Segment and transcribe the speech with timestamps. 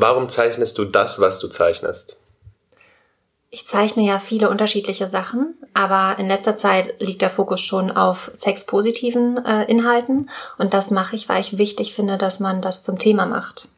[0.00, 2.18] Warum zeichnest du das, was du zeichnest?
[3.50, 8.30] Ich zeichne ja viele unterschiedliche Sachen, aber in letzter Zeit liegt der Fokus schon auf
[8.32, 13.00] sexpositiven äh, Inhalten und das mache ich, weil ich wichtig finde, dass man das zum
[13.00, 13.70] Thema macht.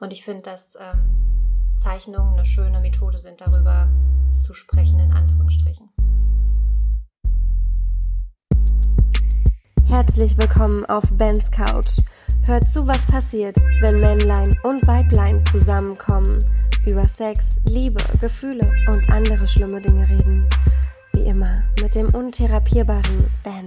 [0.00, 3.88] Und ich finde, dass ähm, Zeichnungen eine schöne Methode sind, darüber
[4.40, 5.88] zu sprechen, in Anführungsstrichen.
[9.88, 12.00] Herzlich willkommen auf Bens Couch.
[12.46, 16.44] Hört zu, was passiert, wenn Männlein und Weiblein zusammenkommen,
[16.84, 20.46] über Sex, Liebe, Gefühle und andere schlimme Dinge reden.
[21.14, 23.64] Wie immer mit dem untherapierbaren Ben.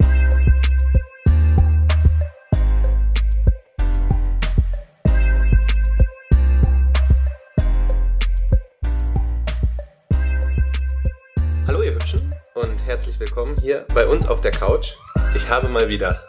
[11.65, 14.93] Hallo ihr Hübschen und herzlich willkommen hier bei uns auf der Couch.
[15.35, 16.21] Ich habe mal wieder,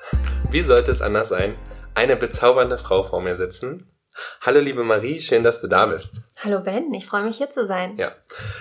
[0.50, 1.52] wie sollte es anders sein,
[1.98, 3.90] eine bezaubernde Frau vor mir sitzen.
[4.40, 6.20] Hallo liebe Marie, schön, dass du da bist.
[6.44, 7.96] Hallo Ben, ich freue mich hier zu sein.
[7.96, 8.12] Ja,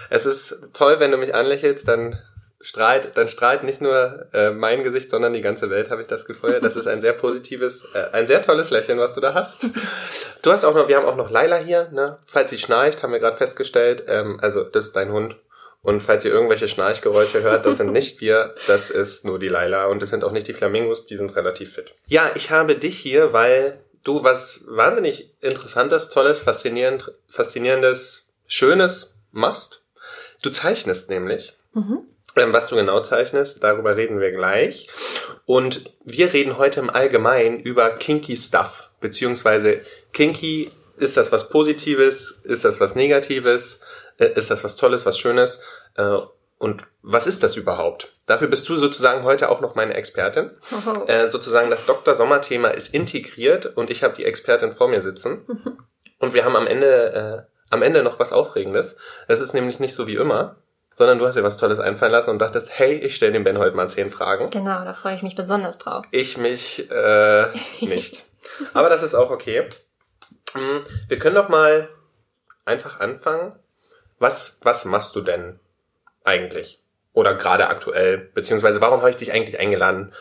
[0.09, 2.19] es ist toll, wenn du mich anlächelst, dann
[2.61, 6.25] strahlt, dann strahlt nicht nur äh, mein Gesicht, sondern die ganze Welt, habe ich das
[6.25, 6.61] Gefühl.
[6.61, 9.67] Das ist ein sehr positives, äh, ein sehr tolles Lächeln, was du da hast.
[10.41, 12.17] Du hast auch noch, wir haben auch noch Laila hier, ne?
[12.25, 14.03] Falls sie schnarcht, haben wir gerade festgestellt.
[14.07, 15.35] Ähm, also das ist dein Hund.
[15.81, 19.85] Und falls ihr irgendwelche Schnarchgeräusche hört, das sind nicht wir, das ist nur die Laila
[19.85, 21.95] und das sind auch nicht die Flamingos, die sind relativ fit.
[22.07, 29.83] Ja, ich habe dich hier, weil du was wahnsinnig interessantes, tolles, faszinierend, faszinierendes, schönes machst.
[30.41, 31.55] Du zeichnest nämlich.
[31.73, 31.99] Mhm.
[32.35, 34.89] Ähm, was du genau zeichnest, darüber reden wir gleich.
[35.45, 39.81] Und wir reden heute im Allgemeinen über kinky Stuff, beziehungsweise
[40.13, 43.81] kinky, ist das was Positives, ist das was Negatives,
[44.17, 45.61] ist das was Tolles, was Schönes?
[45.95, 46.17] Äh,
[46.59, 48.09] und was ist das überhaupt?
[48.25, 50.51] Dafür bist du sozusagen heute auch noch meine Expertin.
[50.71, 51.05] Oh.
[51.05, 52.15] Äh, sozusagen das Dr.
[52.15, 55.45] Sommer-Thema ist integriert und ich habe die Expertin vor mir sitzen.
[56.19, 58.95] Und wir haben am Ende, äh, am Ende noch was Aufregendes.
[59.27, 60.55] Es ist nämlich nicht so wie immer,
[60.95, 63.59] sondern du hast dir was Tolles einfallen lassen und dachtest, hey, ich stelle dem Ben
[63.59, 64.49] heute mal zehn Fragen.
[64.49, 66.05] Genau, da freue ich mich besonders drauf.
[66.09, 67.45] Ich mich äh,
[67.81, 68.23] nicht.
[68.73, 69.69] Aber das ist auch okay.
[70.53, 71.87] Hm, wir können doch mal
[72.65, 73.53] einfach anfangen.
[74.19, 75.59] Was, was machst du denn
[76.23, 76.79] eigentlich?
[77.13, 78.17] Oder gerade aktuell?
[78.17, 80.13] Beziehungsweise warum habe ich dich eigentlich eingeladen?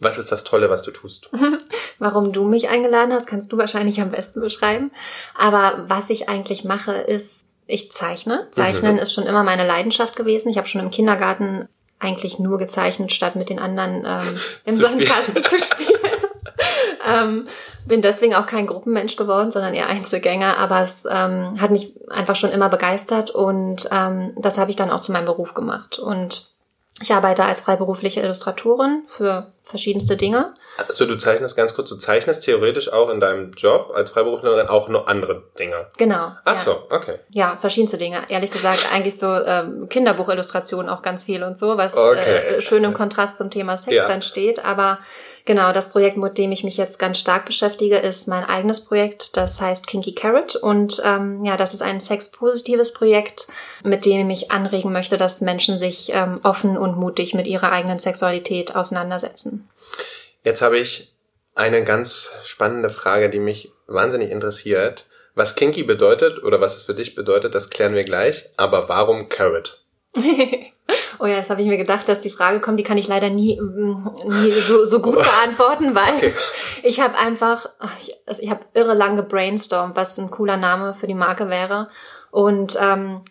[0.00, 1.30] Was ist das Tolle, was du tust?
[1.98, 4.90] Warum du mich eingeladen hast, kannst du wahrscheinlich am besten beschreiben.
[5.38, 8.48] Aber was ich eigentlich mache, ist, ich zeichne.
[8.50, 8.98] Zeichnen mhm.
[8.98, 10.50] ist schon immer meine Leidenschaft gewesen.
[10.50, 11.68] Ich habe schon im Kindergarten
[12.00, 16.00] eigentlich nur gezeichnet, statt mit den anderen ähm, im Sandkasten zu spielen.
[17.06, 17.46] ähm,
[17.86, 22.36] bin deswegen auch kein Gruppenmensch geworden, sondern eher Einzelgänger, aber es ähm, hat mich einfach
[22.36, 25.98] schon immer begeistert und ähm, das habe ich dann auch zu meinem Beruf gemacht.
[25.98, 26.50] Und
[27.00, 30.54] ich arbeite als freiberufliche Illustratorin für verschiedenste Dinge.
[30.88, 34.88] Also du zeichnest ganz kurz, du zeichnest theoretisch auch in deinem Job als Freiberuflerin auch
[34.88, 35.86] noch andere Dinge.
[35.96, 36.32] Genau.
[36.44, 36.60] Ach ja.
[36.60, 37.18] so, okay.
[37.32, 38.24] Ja, verschiedenste Dinge.
[38.28, 42.56] Ehrlich gesagt, eigentlich so ähm, Kinderbuchillustrationen auch ganz viel und so, was okay.
[42.56, 44.06] äh, schön im Kontrast zum Thema Sex ja.
[44.06, 44.64] dann steht.
[44.64, 44.98] Aber
[45.46, 49.36] genau, das Projekt, mit dem ich mich jetzt ganz stark beschäftige, ist mein eigenes Projekt.
[49.36, 50.56] Das heißt Kinky Carrot.
[50.56, 53.46] Und ähm, ja, das ist ein sexpositives Projekt,
[53.82, 57.98] mit dem ich anregen möchte, dass Menschen sich ähm, offen und mutig mit ihrer eigenen
[57.98, 59.53] Sexualität auseinandersetzen.
[60.42, 61.14] Jetzt habe ich
[61.54, 65.06] eine ganz spannende Frage, die mich wahnsinnig interessiert.
[65.34, 68.50] Was Kinky bedeutet oder was es für dich bedeutet, das klären wir gleich.
[68.56, 69.84] Aber warum Carrot?
[71.18, 72.78] oh ja, das habe ich mir gedacht, dass die Frage kommt.
[72.78, 76.34] Die kann ich leider nie, mm, nie so, so gut beantworten, weil okay.
[76.82, 77.66] ich habe einfach,
[77.98, 81.88] ich, also ich habe irre lang gebrainstormt, was ein cooler Name für die Marke wäre.
[82.30, 83.22] Und ähm,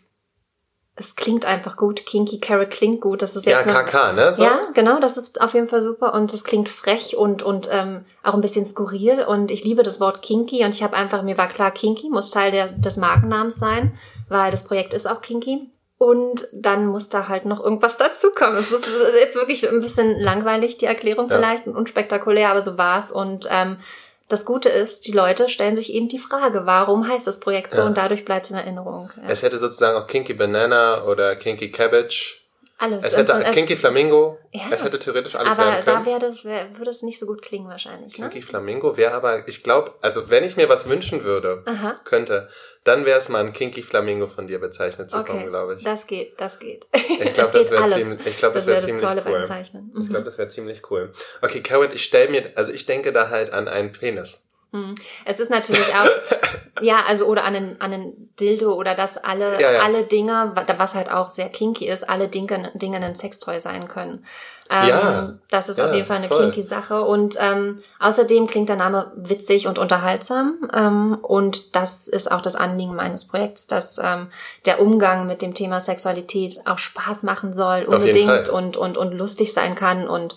[0.96, 2.06] es klingt einfach gut.
[2.06, 3.24] Kinky Carrot klingt gut.
[3.24, 4.36] Das ist jetzt ja, KK, ne?
[4.36, 4.44] So?
[4.44, 8.06] Ja, genau, das ist auf jeden Fall super und es klingt frech und und ähm,
[8.22, 11.38] auch ein bisschen skurril und ich liebe das Wort Kinky und ich habe einfach mir
[11.38, 13.94] war klar, Kinky muss Teil der, des Markennamens sein,
[14.30, 15.70] weil das Projekt ist auch Kinky.
[15.98, 18.58] Und dann muss da halt noch irgendwas dazukommen.
[18.58, 18.86] Es ist
[19.18, 21.38] jetzt wirklich ein bisschen langweilig, die Erklärung ja.
[21.38, 23.10] vielleicht, und unspektakulär, aber so war's.
[23.10, 23.78] Und ähm,
[24.34, 27.82] das Gute ist, die Leute stellen sich eben die Frage, warum heißt das Projekt so
[27.82, 27.86] ja.
[27.86, 29.12] und dadurch bleibt es in Erinnerung.
[29.22, 29.30] Ja.
[29.30, 32.43] Es hätte sozusagen auch Kinky Banana oder Kinky Cabbage
[32.78, 33.04] alles.
[33.06, 34.40] Es hätte es, Kinky Flamingo.
[34.52, 34.64] Ja.
[34.72, 35.98] Es hätte theoretisch alles aber werden können.
[35.98, 38.14] Aber da wäre das, wär, würde es nicht so gut klingen wahrscheinlich.
[38.14, 38.46] Kinky ne?
[38.46, 42.00] Flamingo wäre aber, ich glaube, also wenn ich mir was wünschen würde, Aha.
[42.04, 42.50] könnte,
[42.84, 45.32] dann wäre es mal ein Kinky Flamingo von dir bezeichnet zu okay.
[45.32, 45.84] kommen, glaube ich.
[45.84, 46.88] Das geht, das geht.
[46.94, 49.32] Ich glaube, das, das wäre ziemlich, ich glaube, das, das wäre ziemlich Tolle cool.
[49.32, 49.92] Beim Zeichnen.
[49.94, 50.04] Mhm.
[50.04, 51.12] Ich glaube, das wäre ziemlich cool.
[51.42, 54.44] Okay, Carrot, ich stelle mir, also ich denke da halt an einen Penis.
[54.74, 54.96] Hm.
[55.24, 56.10] Es ist natürlich auch,
[56.82, 59.82] ja, also oder an einen, an einen Dildo oder dass alle, Ja, ja.
[59.84, 63.88] alle Dinge, wa- was halt auch sehr kinky ist, alle Dinge, Dinge ein Sextoy sein
[63.88, 64.26] können.
[64.72, 65.34] Ähm, Ja.
[65.52, 66.42] Das ist Ja, auf jeden Fall eine voll.
[66.46, 67.04] kinky Sache.
[67.04, 70.68] Und ähm, außerdem klingt der Name witzig und unterhaltsam.
[70.74, 74.28] Ähm, und das ist auch das Anliegen meines Projekts, dass ähm,
[74.66, 79.54] der Umgang mit dem Thema Sexualität auch Spaß machen soll, unbedingt und, und, und lustig
[79.54, 80.08] sein kann.
[80.10, 80.36] Und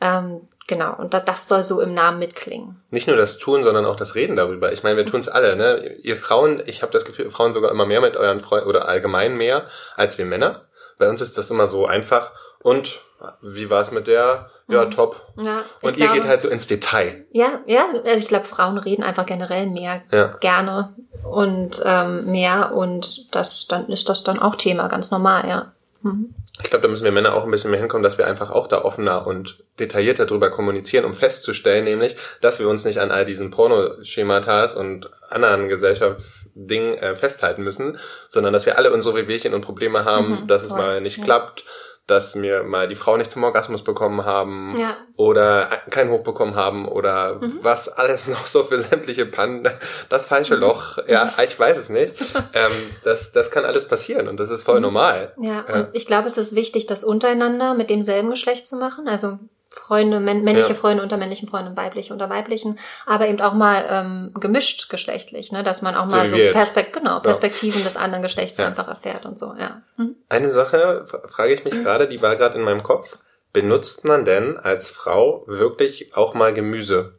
[0.00, 2.80] ähm, genau, und da, das soll so im Namen mitklingen.
[2.90, 4.72] Nicht nur das Tun, sondern auch das Reden darüber.
[4.72, 5.96] Ich meine, wir tun es alle, ne?
[6.02, 9.36] Ihr Frauen, ich habe das Gefühl, Frauen sogar immer mehr mit euren Freunden oder allgemein
[9.36, 9.66] mehr
[9.96, 10.62] als wir Männer.
[10.98, 12.32] Bei uns ist das immer so einfach.
[12.62, 13.00] Und
[13.42, 14.50] wie war es mit der?
[14.68, 15.20] Ja, top.
[15.38, 17.26] Ja, Und ihr glaube- geht halt so ins Detail.
[17.32, 20.26] Ja, ja, also ich glaube, Frauen reden einfach generell mehr Ja.
[20.40, 25.72] gerne und ähm, mehr und das dann ist das dann auch Thema, ganz normal, ja.
[26.02, 26.34] Mhm.
[26.62, 28.68] Ich glaube, da müssen wir Männer auch ein bisschen mehr hinkommen, dass wir einfach auch
[28.68, 33.24] da offener und detaillierter drüber kommunizieren, um festzustellen, nämlich, dass wir uns nicht an all
[33.24, 37.98] diesen Pornoschematas und anderen Gesellschaftsdingen äh, festhalten müssen,
[38.28, 41.18] sondern dass wir alle unsere Wehwehchen und Probleme haben, Mhm, dass es voll, mal nicht
[41.18, 41.24] ja.
[41.24, 41.64] klappt,
[42.06, 44.96] dass wir mal die Frau nicht zum Orgasmus bekommen haben Ja.
[45.16, 47.58] oder keinen Hoch bekommen haben oder Mhm.
[47.62, 49.68] was alles noch so für sämtliche Pannen,
[50.10, 52.14] das falsche Loch, ja, ich weiß es nicht.
[52.52, 52.72] ähm,
[53.04, 54.82] das, das kann alles passieren und das ist voll Mhm.
[54.82, 55.32] normal.
[55.40, 55.74] Ja, Ja.
[55.74, 59.38] und ich glaube, es ist wichtig, das untereinander mit demselben Geschlecht zu machen, also
[59.74, 60.74] Freunde, männ männliche Ja.
[60.74, 65.62] Freunde unter männlichen Freunden, weibliche unter weiblichen, aber eben auch mal ähm, gemischt geschlechtlich, ne,
[65.62, 66.54] dass man auch So mal so wir jetzt.
[66.54, 68.66] Perspek genau, Perspektiven des anderen Geschlechts Ja.
[68.66, 69.82] einfach erfährt und so, ja.
[69.96, 70.16] Mhm.
[70.28, 73.18] Eine Sache frage ich mich gerade, die war gerade in meinem Kopf.
[73.52, 77.18] Benutzt man denn als Frau wirklich auch mal Gemüse?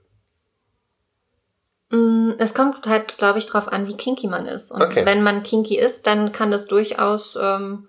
[1.92, 4.72] Mm, Es kommt halt, glaube ich, drauf an, wie kinky man ist.
[4.72, 5.06] Und Okay.
[5.06, 7.88] wenn man kinky ist, dann kann das durchaus ähm,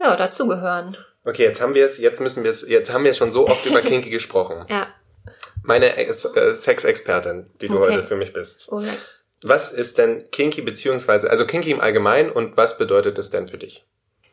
[0.00, 0.96] ja, dazugehören.
[1.28, 3.66] Okay, jetzt haben wir es, jetzt müssen wir es, jetzt haben wir schon so oft
[3.66, 4.64] über Kinky gesprochen.
[4.68, 4.86] Ja.
[5.62, 7.92] Meine Ex äh, Sexexpertin, die du Okay.
[7.92, 8.68] heute für mich bist.
[8.72, 8.92] Oh, ja.
[9.42, 13.58] Was ist denn Kinky beziehungsweise, also Kinky im Allgemeinen und was bedeutet es denn für
[13.58, 13.84] dich?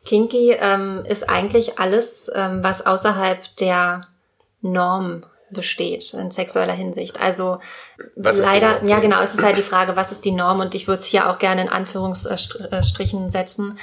[0.06, 4.00] Kinky ähm, ist eigentlich alles, ähm, was außerhalb der
[4.62, 7.20] Norm besteht in sexueller Hinsicht.
[7.20, 7.58] Also
[8.16, 11.00] leider, ja genau, es ist halt die Frage, was ist die Norm und ich würde
[11.00, 13.78] es hier auch gerne in Anführungsstrichen setzen.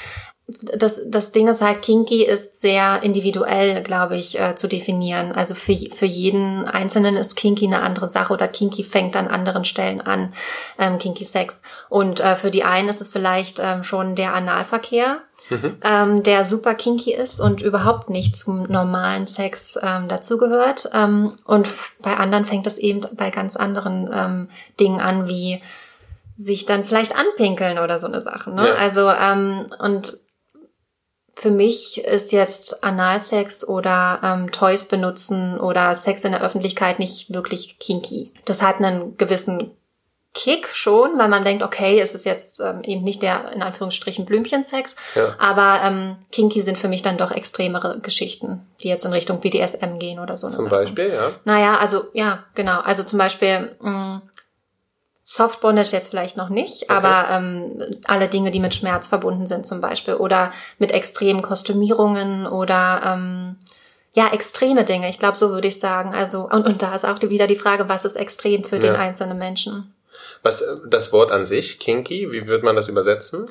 [0.45, 5.31] Das, das Ding ist halt, Kinky ist sehr individuell, glaube ich, äh, zu definieren.
[5.31, 9.63] Also für, für jeden Einzelnen ist Kinky eine andere Sache oder Kinky fängt an anderen
[9.63, 10.33] Stellen an,
[10.77, 11.61] ähm, Kinky Sex.
[11.87, 15.21] Und äh, für die einen ist es vielleicht ähm, schon der Analverkehr,
[15.83, 20.89] ähm, der super kinky ist und überhaupt nicht zum normalen Sex ähm, dazugehört.
[20.93, 21.67] Ähm, und
[22.01, 24.49] bei anderen fängt es eben bei ganz anderen ähm,
[24.79, 25.61] Dingen an, wie
[26.35, 28.51] sich dann vielleicht anpinkeln oder so eine Sache.
[28.51, 28.67] Ne?
[28.67, 28.75] Ja.
[28.75, 30.17] Also ähm, und
[31.35, 37.33] für mich ist jetzt Analsex oder ähm, Toys benutzen oder Sex in der Öffentlichkeit nicht
[37.33, 38.31] wirklich kinky.
[38.45, 39.71] Das hat einen gewissen
[40.35, 44.25] Kick schon, weil man denkt, okay, es ist jetzt ähm, eben nicht der in Anführungsstrichen
[44.25, 45.35] Blümchensex, Ja.
[45.37, 49.93] aber ähm, kinky sind für mich dann doch extremere Geschichten, die jetzt in Richtung BDSM
[49.99, 50.49] gehen oder so.
[50.49, 50.69] Zum Sache.
[50.75, 51.31] Beispiel, ja.
[51.45, 52.81] Naja, also ja, genau.
[52.81, 54.23] Also zum Beispiel mh,
[55.25, 59.65] Soft Bondage jetzt vielleicht noch nicht, aber ähm, alle Dinge, die mit Schmerz verbunden sind
[59.65, 63.55] zum Beispiel oder mit extremen Kostümierungen oder ähm,
[64.13, 65.09] ja, extreme Dinge.
[65.09, 66.13] Ich glaube, so würde ich sagen.
[66.13, 68.99] Also und, und da ist auch wieder die Frage, was ist extrem für den Ja.
[68.99, 69.93] einzelnen Menschen?
[70.41, 73.47] Was, das Wort an sich, Kinky, wie würde man das übersetzen?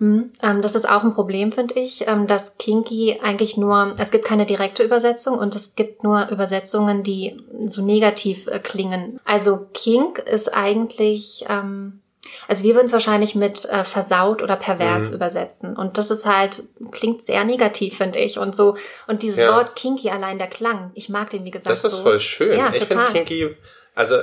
[0.00, 4.10] Hm, ähm, das ist auch ein Problem, finde ich, ähm, dass Kinky eigentlich nur, es
[4.10, 7.36] gibt keine direkte Übersetzung und es gibt nur Übersetzungen, die
[7.66, 9.20] so negativ äh, klingen.
[9.26, 12.00] Also Kink ist eigentlich, ähm,
[12.48, 15.16] also wir würden es wahrscheinlich mit äh, versaut oder pervers Mhm.
[15.16, 15.76] übersetzen.
[15.76, 18.38] Und das ist halt, klingt sehr negativ, finde ich.
[18.38, 19.54] Und so, und dieses Ja.
[19.54, 22.02] Wort Kinky allein der Klang, ich mag den, wie gesagt, Das ist so.
[22.04, 22.56] voll schön.
[22.58, 23.04] Ja, ich finde.
[23.12, 23.54] Kinky,
[23.94, 24.16] also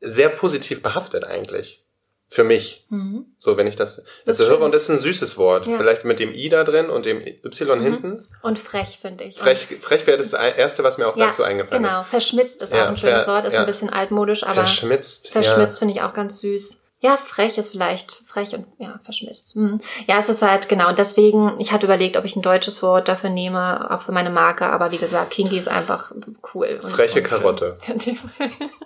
[0.00, 1.82] sehr positiv behaftet eigentlich.
[2.30, 2.84] Für mich.
[2.90, 3.24] Mhm.
[3.38, 5.66] So, wenn ich das, Das also ist höre und das ist ein süßes Wort.
[5.66, 5.72] Ja.
[5.72, 5.78] Mhm.
[5.78, 8.26] Vielleicht mit dem I da drin und dem Y hinten.
[8.42, 9.38] Und frech, finde ich.
[9.38, 12.88] Frech, frech wäre das Erste, was mir auch dazu eingefallen Genau, verschmitzt ist Ja, auch
[12.88, 13.60] ein schönes Wort, ist ja.
[13.60, 14.48] ein bisschen altmodisch, ist.
[14.48, 15.30] aber Verschmitzt.
[15.30, 16.82] verschmitzt finde ich auch ganz süß.
[17.00, 19.54] Ja, frech ist vielleicht frech und ja, verschmitzt.
[19.54, 19.80] Hm.
[20.06, 20.88] Ja, es ist halt genau.
[20.88, 24.30] Und deswegen, ich hatte überlegt, ob ich ein deutsches Wort dafür nehme, auch für meine
[24.30, 26.12] Marke, aber wie gesagt, Kinky ist einfach
[26.54, 26.80] cool.
[26.82, 27.78] Und, Freche und Karotte.
[27.86, 28.18] Die, die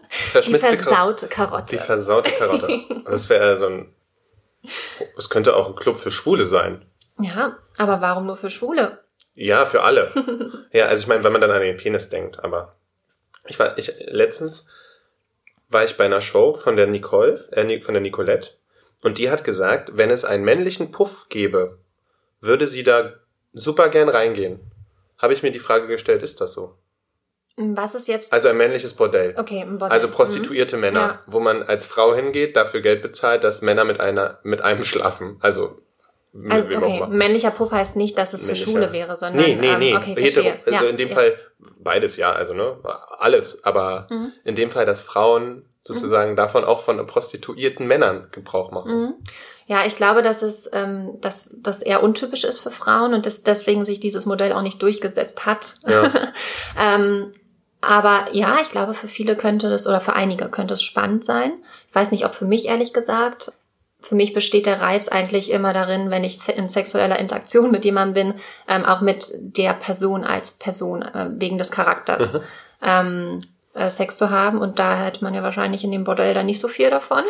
[0.09, 0.83] Verschmitzte Karotte.
[0.83, 1.77] versaute Karotte.
[1.77, 2.81] Die versaute Karotte.
[3.07, 3.95] Das wäre so ein,
[5.17, 6.85] es könnte auch ein Club für Schwule sein.
[7.19, 9.03] ja, aber warum nur für Schwule?
[9.35, 10.11] Ja, für alle.
[10.73, 12.77] ja, also ich meine, wenn man dann an den Penis denkt, aber
[13.47, 14.69] ich war, ich, letztens
[15.73, 18.51] war ich bei einer Show von der Nicole, äh, von der Nicolette,
[19.03, 21.79] und die hat gesagt, wenn es einen männlichen Puff gäbe,
[22.41, 23.15] würde sie da
[23.53, 24.61] super gern reingehen.
[25.19, 26.77] Habe ich mir die Frage gestellt, ist das so?
[27.57, 28.33] Was ist jetzt?
[28.33, 29.35] Also ein männliches Bordell.
[29.37, 29.93] Okay, ein Bordell.
[29.95, 31.23] Also prostituierte Männer, Ja.
[31.27, 35.37] wo man als Frau hingeht, dafür Geld bezahlt, dass Männer mit einer mit einem schlafen.
[35.41, 35.81] Also
[36.49, 38.71] Also, okay, männlicher Puff heißt nicht, dass es für Männlicher.
[38.71, 39.91] Schule wäre, sondern Nee, nee, nee.
[39.91, 41.15] Ähm, okay, Hetero, also ja, in dem ja.
[41.15, 41.37] Fall
[41.79, 42.79] beides, ja, also ne,
[43.19, 44.33] alles, aber Mhm.
[44.45, 49.01] in dem Fall, dass Frauen sozusagen davon auch von prostituierten Männern Gebrauch machen.
[49.01, 49.15] Mhm.
[49.67, 53.43] Ja, ich glaube, dass es ähm, dass das eher untypisch ist für Frauen und dass
[53.43, 55.75] deswegen sich dieses Modell auch nicht durchgesetzt hat.
[55.87, 56.13] Ja.
[56.79, 57.33] ähm,
[57.81, 61.53] aber ja, ich glaube, für viele könnte das oder für einige könnte es spannend sein.
[61.89, 63.53] Ich weiß nicht, ob für mich ehrlich gesagt.
[64.03, 68.33] Für mich besteht der Reiz eigentlich immer darin, wenn ich in sexueller Interaktion mit jemandem
[68.33, 72.39] bin, ähm, auch mit der Person als Person äh, wegen des Charakters
[72.83, 73.45] ähm,
[73.75, 74.59] äh, Sex zu haben.
[74.59, 77.23] Und da hätte man ja wahrscheinlich in dem Bordell dann nicht so viel davon.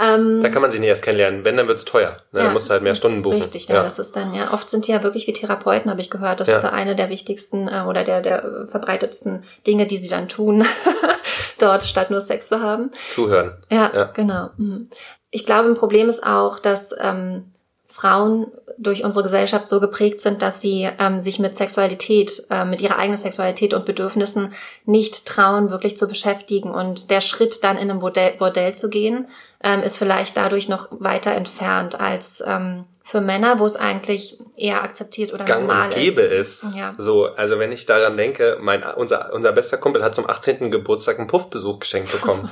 [0.00, 1.44] Ähm, Da kann man sich nicht erst kennenlernen.
[1.44, 2.16] Wenn, dann wird's teuer.
[2.32, 2.38] Ne?
[2.40, 3.36] ja, dann musst du halt mehr richtig- Stunden buchen.
[3.36, 6.08] Richtig, ja, das ist dann, ja, oft sind die ja wirklich wie Therapeuten, habe ich
[6.08, 6.40] gehört.
[6.40, 6.56] Das Ja.
[6.56, 10.64] ist ja eine der wichtigsten äh, oder der, der verbreitetsten Dinge, die sie dann tun,
[11.58, 12.90] dort statt nur Sex zu haben.
[13.06, 13.52] Zuhören.
[13.70, 14.04] Ja, Ja.
[14.14, 14.48] genau.
[14.56, 14.88] Mhm.
[15.32, 17.50] Ich glaube, ein Problem ist auch, dass ähm,
[17.86, 22.80] Frauen durch unsere Gesellschaft so geprägt sind, dass sie ähm, sich mit Sexualität, äh, mit
[22.80, 26.70] ihrer eigenen Sexualität und Bedürfnissen nicht trauen, wirklich zu beschäftigen.
[26.70, 29.28] Und der Schritt dann in ein Bordell, Bordell zu gehen,
[29.62, 34.82] ähm, ist vielleicht dadurch noch weiter entfernt als ähm, für Männer, wo es eigentlich eher
[34.82, 36.64] akzeptiert oder Gang normal und gäbe ist.
[36.64, 36.74] ist.
[36.74, 36.92] Ja.
[36.96, 40.70] So, also wenn ich daran denke, mein, unser, unser bester Kumpel hat zum 18.
[40.70, 42.50] Geburtstag einen Puffbesuch geschenkt bekommen.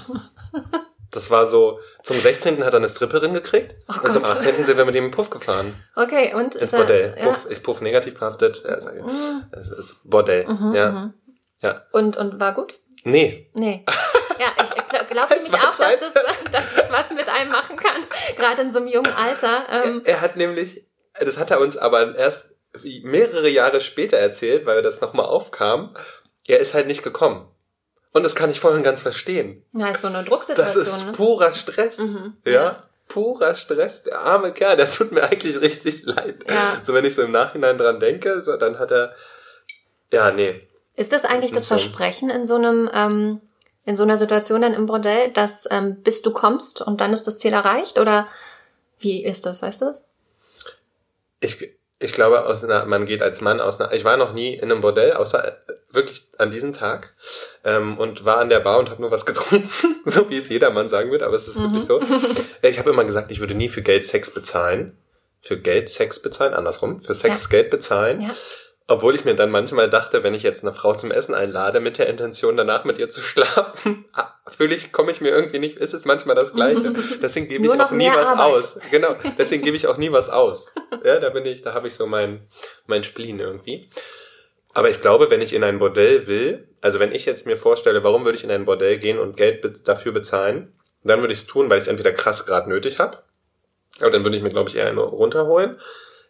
[1.11, 2.65] das war so, zum 16.
[2.65, 4.39] hat er eine Stripperin gekriegt Oh und zum Gott.
[4.39, 4.65] 18.
[4.65, 5.75] sind wir mit ihm im Puff gefahren.
[5.97, 7.15] Okay, und Ins ist er- Bordell.
[7.19, 7.25] Ja.
[7.27, 8.63] Puff, ich Puff negativ behaftet.
[8.65, 9.03] Ja, sag ich.
[9.53, 10.47] Es ist Bordell.
[10.47, 10.91] Mhm, ja.
[10.91, 11.15] mhm.
[11.61, 11.83] ja.
[11.93, 12.79] Und, und war gut?
[13.05, 13.51] Nee.
[13.55, 13.85] Nee.
[14.41, 14.71] Ja, ich
[15.11, 16.15] glaube nämlich auch, dass es,
[16.51, 18.01] dass es was mit einem machen kann.
[18.37, 19.65] Gerade in so einem jungen Alter.
[19.71, 20.87] Ähm, Er hat nämlich,
[21.23, 22.47] das hat er uns aber erst
[23.03, 25.95] mehrere Jahre später erzählt, weil das nochmal aufkam.
[26.47, 27.49] Er ist halt nicht gekommen.
[28.13, 29.63] Und das kann ich voll und ganz verstehen.
[29.73, 30.83] na, ist so eine Das Drucksituation.
[30.85, 31.13] ist ne?
[31.13, 31.99] purer Stress.
[31.99, 32.53] Mhm, Ja?
[32.53, 32.83] ja.
[33.09, 34.03] Purer Stress.
[34.05, 36.45] Der arme Kerl, der tut mir eigentlich richtig leid.
[36.49, 36.79] Ja.
[36.83, 39.15] So, wenn ich so im Nachhinein dran denke, so, dann hat er,
[40.13, 40.67] ja, nee.
[40.97, 41.67] Ist das eigentlich das.
[41.69, 43.41] Versprechen in so einem, ähm,
[43.85, 47.27] in so einer Situation dann im Bordell, dass ähm, bis du kommst und dann ist
[47.27, 47.99] das Ziel erreicht?
[47.99, 48.29] Oder
[48.99, 50.07] wie ist das, weißt du das?
[51.41, 54.55] Ich, ich glaube, aus einer, man geht als Mann aus einer, ich war noch nie
[54.55, 55.57] in einem Bordell, außer
[55.93, 57.15] wirklich an diesem Tag,
[57.65, 59.71] ähm, und war an der Bar und habe nur was getrunken,
[60.05, 61.63] so wie es jeder Mann sagen wird, aber es ist Mhm.
[61.75, 62.01] wirklich so.
[62.63, 64.97] Ich habe immer gesagt, ich würde nie für Geld Sex bezahlen.
[65.43, 67.49] Für Geld Sex bezahlen, andersrum, für Sex Ja.
[67.51, 68.21] Geld bezahlen.
[68.21, 68.35] Ja.
[68.89, 71.99] Obwohl ich mir dann manchmal dachte, wenn ich jetzt eine Frau zum Essen einlade, mit
[71.99, 75.77] der Intention danach mit ihr zu schlafen, ah, fühle ich, komme ich mir irgendwie nicht,
[75.79, 76.93] ist es manchmal das Gleiche.
[77.23, 78.41] Deswegen gebe ich auch nie was Arbeit.
[78.47, 78.81] aus.
[78.91, 80.75] Genau, deswegen gebe ich auch nie was aus.
[81.05, 82.49] Ja, da bin ich, da habe ich so mein,
[82.87, 83.89] mein Spleen irgendwie.
[84.73, 88.05] Aber ich glaube, wenn ich in ein Bordell will, also wenn ich jetzt mir vorstelle,
[88.05, 90.73] warum würde ich in ein Bordell gehen und Geld be dafür bezahlen,
[91.03, 93.19] dann würde ich es tun, weil ich es entweder krass gerade nötig habe,
[94.01, 95.81] aber dann würde ich mir, glaube ich, eher eine runterholen.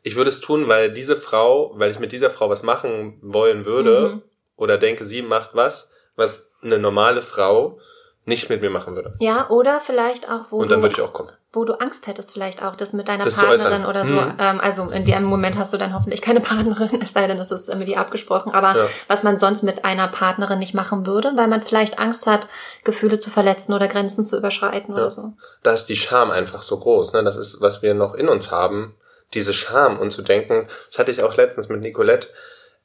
[0.02, 3.66] Ich würde es tun, weil diese Frau, weil ich mit dieser Frau was machen wollen
[3.66, 4.22] würde Mhm.
[4.56, 7.78] oder denke, sie macht was, was eine normale Frau
[8.24, 9.14] nicht mit mir machen würde.
[9.20, 11.32] Ja, oder vielleicht auch, wo Und dann würde ich auch kommen.
[11.52, 14.12] Wo du Angst hättest, vielleicht auch das mit deiner Das Partnerin oder so.
[14.12, 14.34] Mhm.
[14.38, 17.50] Ähm, also in dem Moment hast du dann hoffentlich keine Partnerin, es sei denn, es
[17.50, 18.52] ist mit dir abgesprochen.
[18.52, 18.86] Aber Ja.
[19.08, 22.46] was man sonst mit einer Partnerin nicht machen würde, weil man vielleicht Angst hat,
[22.84, 25.00] Gefühle zu verletzen oder Grenzen zu überschreiten Ja.
[25.00, 25.32] oder so.
[25.64, 27.14] da ist die Scham einfach so groß.
[27.14, 27.24] Ne?
[27.24, 28.94] Das ist, was wir noch in uns haben,
[29.34, 32.28] diese Scham und zu denken, das hatte ich auch letztens mit Nicolette,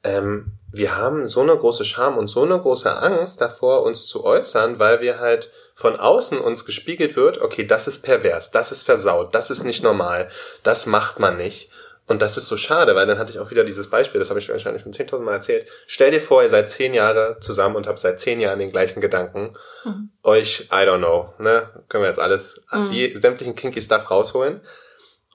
[0.04, 4.24] ähm, wir haben so eine große Scham und so eine große Angst davor, uns zu
[4.24, 8.82] äußern, weil wir halt von außen uns gespiegelt wird, okay, das ist pervers, das ist
[8.82, 10.28] versaut, das ist nicht normal,
[10.62, 11.70] das macht man nicht.
[12.08, 14.38] Und das ist so schade, weil dann hatte ich auch wieder dieses Beispiel, das habe
[14.38, 15.66] ich wahrscheinlich schon 10.000 Mal erzählt.
[15.86, 19.00] Stell dir vor, ihr seid zehn Jahre zusammen und habt seit zehn Jahren den gleichen
[19.00, 19.54] Gedanken.
[19.84, 20.10] Mhm.
[20.22, 22.90] Euch, I don't know, ne, können wir jetzt alles, Mhm.
[22.90, 24.60] die sämtlichen kinky Stuff rausholen.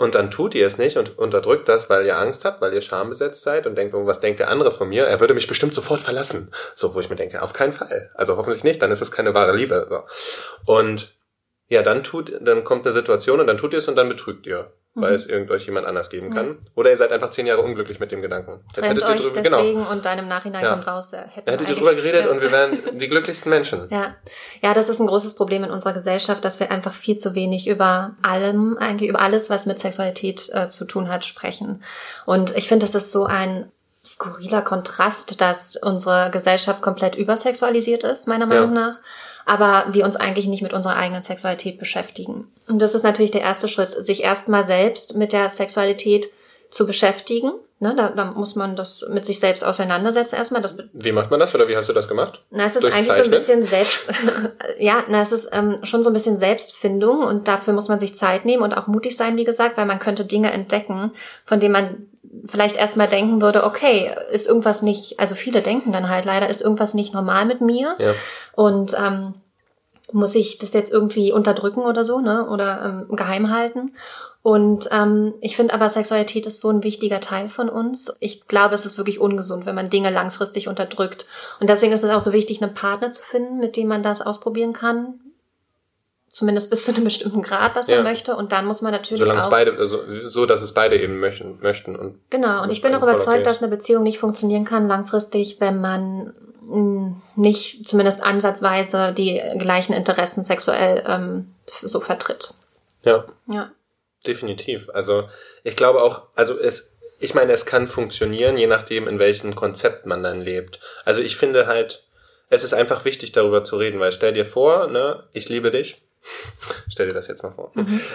[0.02, 2.82] Und dann tut ihr es nicht und unterdrückt das, weil ihr Angst habt, weil ihr
[2.82, 5.04] schambesetzt seid und denkt, oh, was denkt der andere von mir?
[5.04, 6.52] Er würde mich bestimmt sofort verlassen.
[6.74, 8.10] So, wo ich mir denke, auf keinen Fall.
[8.16, 9.86] Also hoffentlich nicht, dann ist es keine wahre Liebe.
[9.92, 10.02] So.
[10.66, 11.14] Und
[11.68, 14.48] ja, dann tut, dann kommt eine Situation und dann tut ihr es und dann betrügt
[14.48, 15.16] ihr, weil Mhm.
[15.16, 16.36] es irgend euch jemand anders geben Ja.
[16.36, 16.58] kann.
[16.76, 18.60] Oder ihr seid einfach zehn Jahre unglücklich mit dem Gedanken.
[18.68, 20.72] Jetzt Trennt hättet ihr euch drüber- deswegen und dann im Nachhinein Ja.
[20.74, 22.32] kommt raus, äh, hätten hättet ihr drüber geredet ja.
[22.32, 23.88] und wir wären die glücklichsten Menschen.
[23.90, 24.16] Ja.
[24.62, 27.68] ja, das ist ein großes Problem in unserer Gesellschaft, dass wir einfach viel zu wenig
[27.68, 31.84] über allem, eigentlich über alles, was mit Sexualität äh, zu tun hat, sprechen.
[32.26, 33.72] Und ich finde, das ist so ein
[34.04, 39.00] skurriler Kontrast, dass unsere Gesellschaft komplett übersexualisiert ist, meiner Meinung nach,
[39.46, 42.48] aber wir uns eigentlich nicht mit unserer eigenen Sexualität beschäftigen.
[42.68, 46.28] Und das ist natürlich der erste Schritt, sich erstmal selbst mit der Sexualität
[46.70, 47.52] zu beschäftigen,
[47.84, 50.62] Ne, da, da muss man das mit sich selbst auseinandersetzen erstmal.
[50.62, 52.44] Das, Wie macht man das oder wie hast du das gemacht?
[52.52, 54.14] na, es ist Durchs eigentlich so ein bisschen selbst,
[54.78, 58.14] ja, na, es ist ähm, schon so ein bisschen Selbstfindung und dafür muss man sich
[58.14, 61.12] Zeit nehmen und auch mutig sein, wie gesagt, weil man könnte Dinge entdecken,
[61.44, 62.11] von denen man
[62.46, 66.62] vielleicht erstmal denken würde, okay, ist irgendwas nicht, also viele denken dann halt leider, ist
[66.62, 68.14] irgendwas nicht normal mit mir Ja.
[68.56, 69.36] und ähm,
[70.14, 72.46] muss ich das jetzt irgendwie unterdrücken oder so, ne?
[72.50, 73.94] Oder ähm, geheim halten.
[74.44, 78.14] Und ähm, ich finde aber, Sexualität ist so ein wichtiger Teil von uns.
[78.20, 81.28] Ich glaube, es ist wirklich ungesund, wenn man Dinge langfristig unterdrückt.
[81.60, 84.22] Und deswegen ist es auch so wichtig, einen Partner zu finden, mit dem man das
[84.22, 85.21] ausprobieren kann.
[86.32, 87.96] Zumindest bis zu einem bestimmten Grad, was Ja.
[87.96, 88.36] man möchte.
[88.38, 89.52] Und dann muss man natürlich Solange es auch.
[89.52, 93.04] beide, also so, dass es beide eben möchten, möchten und Genau, und ich bin auch
[93.04, 93.44] überzeugt, okay.
[93.44, 99.92] dass eine Beziehung nicht funktionieren kann langfristig, wenn man mh, nicht zumindest ansatzweise die gleichen
[99.94, 102.54] Interessen sexuell ähm, so vertritt.
[103.04, 103.26] ja.
[103.52, 103.72] Ja.
[104.26, 104.90] Definitiv.
[104.94, 105.24] Also
[105.64, 110.06] ich glaube auch, also es, ich meine, es kann funktionieren, je nachdem, in welchem Konzept
[110.06, 110.80] man dann lebt.
[111.06, 112.04] Also ich finde halt,
[112.50, 116.02] es ist einfach wichtig, darüber zu reden, weil stell dir vor, ne, ich liebe dich.
[116.90, 117.72] Stell dir das jetzt mal vor.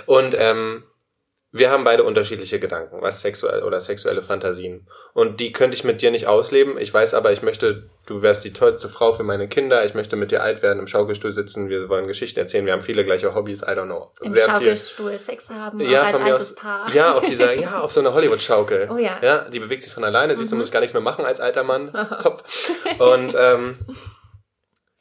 [0.06, 0.84] Und ähm,
[1.52, 4.86] wir haben beide unterschiedliche Gedanken, was sexuell oder sexuelle Fantasien.
[5.14, 6.76] Und die könnte ich mit dir nicht ausleben.
[6.76, 9.82] Ich weiß aber, ich möchte, du wärst die tollste Frau für meine Kinder.
[9.86, 11.70] Ich möchte mit dir alt werden, im Schaukelstuhl sitzen.
[11.70, 12.66] Wir wollen Geschichten erzählen.
[12.66, 13.62] Wir haben viele gleiche Hobbys.
[13.62, 14.12] I don't know.
[14.20, 14.52] Im Sehr viel.
[14.52, 16.94] Schaukelstuhl Sex haben, Ja, als altes aus, Paar.
[16.94, 18.90] ja, auf dieser, ja, auf so einer Hollywood-Schaukel.
[18.92, 19.18] Oh ja.
[19.22, 20.58] Ja, die bewegt sich von alleine, siehst du, Mhm.
[20.58, 21.90] muss ich gar nichts mehr machen als alter Mann.
[22.22, 22.44] Top.
[22.98, 23.78] Und ähm,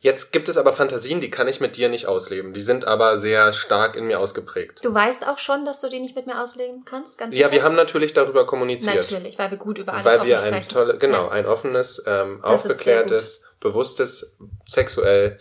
[0.06, 2.54] jetzt gibt es aber Fantasien, die kann ich mit dir nicht ausleben.
[2.54, 4.80] Die sind aber sehr stark in mir ausgeprägt.
[4.84, 7.52] Du weißt auch schon, dass du die nicht mit mir ausleben kannst, ganz Ja, sicher?
[7.54, 8.96] wir haben natürlich darüber kommuniziert.
[8.96, 10.70] Natürlich, weil wir gut über alles weil offen wir ein sprechen.
[10.70, 11.32] tolle, genau, Ja.
[11.32, 15.40] ein offenes, ähm, Das aufgeklärtes, bewusstes, sexuell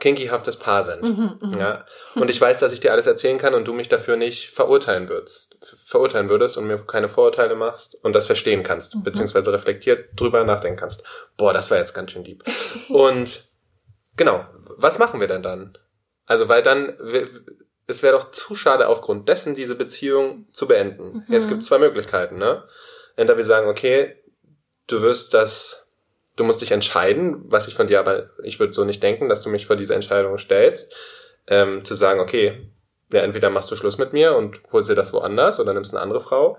[0.00, 1.02] kinkyhaftes Paar sind.
[1.02, 1.58] Mhm, mhm.
[1.58, 1.84] Ja.
[2.16, 5.08] Und ich weiß, dass ich dir alles erzählen kann und du mich dafür nicht verurteilen
[5.08, 5.56] würdest,
[5.86, 9.02] verurteilen würdest und mir keine Vorurteile machst und das verstehen kannst, Mhm.
[9.04, 11.04] beziehungsweise reflektiert drüber nachdenken kannst.
[11.36, 12.42] Boah, das war jetzt ganz schön lieb.
[12.88, 13.44] Und
[14.16, 15.78] genau, was machen wir denn dann?
[16.26, 16.96] Also, weil dann,
[17.86, 21.24] es wäre doch zu schade, aufgrund dessen diese Beziehung zu beenden.
[21.26, 21.32] Mhm.
[21.32, 22.64] Jetzt gibt es zwei Möglichkeiten, ne?
[23.16, 24.16] Entweder wir sagen, okay,
[24.86, 25.90] du wirst das,
[26.36, 29.42] du musst dich entscheiden, was ich von dir aber, ich würde so nicht denken, dass
[29.42, 30.92] du mich vor diese Entscheidung stellst,
[31.46, 32.70] ähm, zu sagen, okay,
[33.12, 36.02] ja, entweder machst du Schluss mit mir und holst dir das woanders oder nimmst eine
[36.02, 36.58] andere Frau,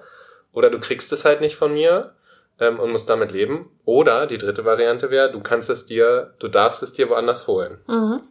[0.53, 2.15] oder du kriegst es halt nicht von mir
[2.59, 3.69] ähm, und musst damit leben.
[3.85, 7.79] Oder die dritte Variante wäre, du kannst es dir, du darfst es dir woanders holen.
[7.87, 8.21] Mhm.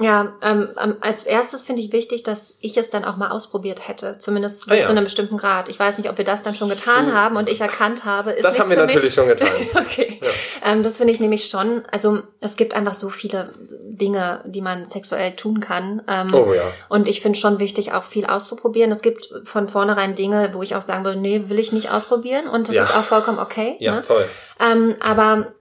[0.00, 3.86] Ja, ähm, ähm, als erstes finde ich wichtig, dass ich es dann auch mal ausprobiert
[3.86, 4.86] hätte, zumindest Ah, bis ja.
[4.86, 5.68] zu einem bestimmten Grad.
[5.68, 7.12] Ich weiß nicht, ob wir das dann schon getan Puh.
[7.12, 9.14] haben und ich erkannt habe, ist das haben wir natürlich mich.
[9.14, 9.48] schon getan.
[9.76, 10.18] Okay.
[10.20, 10.72] Ja.
[10.72, 13.54] Ähm, das finde ich nämlich schon, also es gibt einfach so viele
[13.84, 16.02] Dinge, die man sexuell tun kann.
[16.08, 16.62] Ähm, Oh ja.
[16.88, 18.90] Und ich finde schon wichtig, auch viel auszuprobieren.
[18.90, 22.48] Es gibt von vornherein Dinge, wo ich auch sagen würde, nee, will ich nicht ausprobieren.
[22.48, 22.82] Und das Ja.
[22.82, 23.76] ist auch vollkommen okay.
[23.78, 24.02] Ja, ne?
[24.02, 24.24] voll.
[24.58, 25.52] Ähm, aber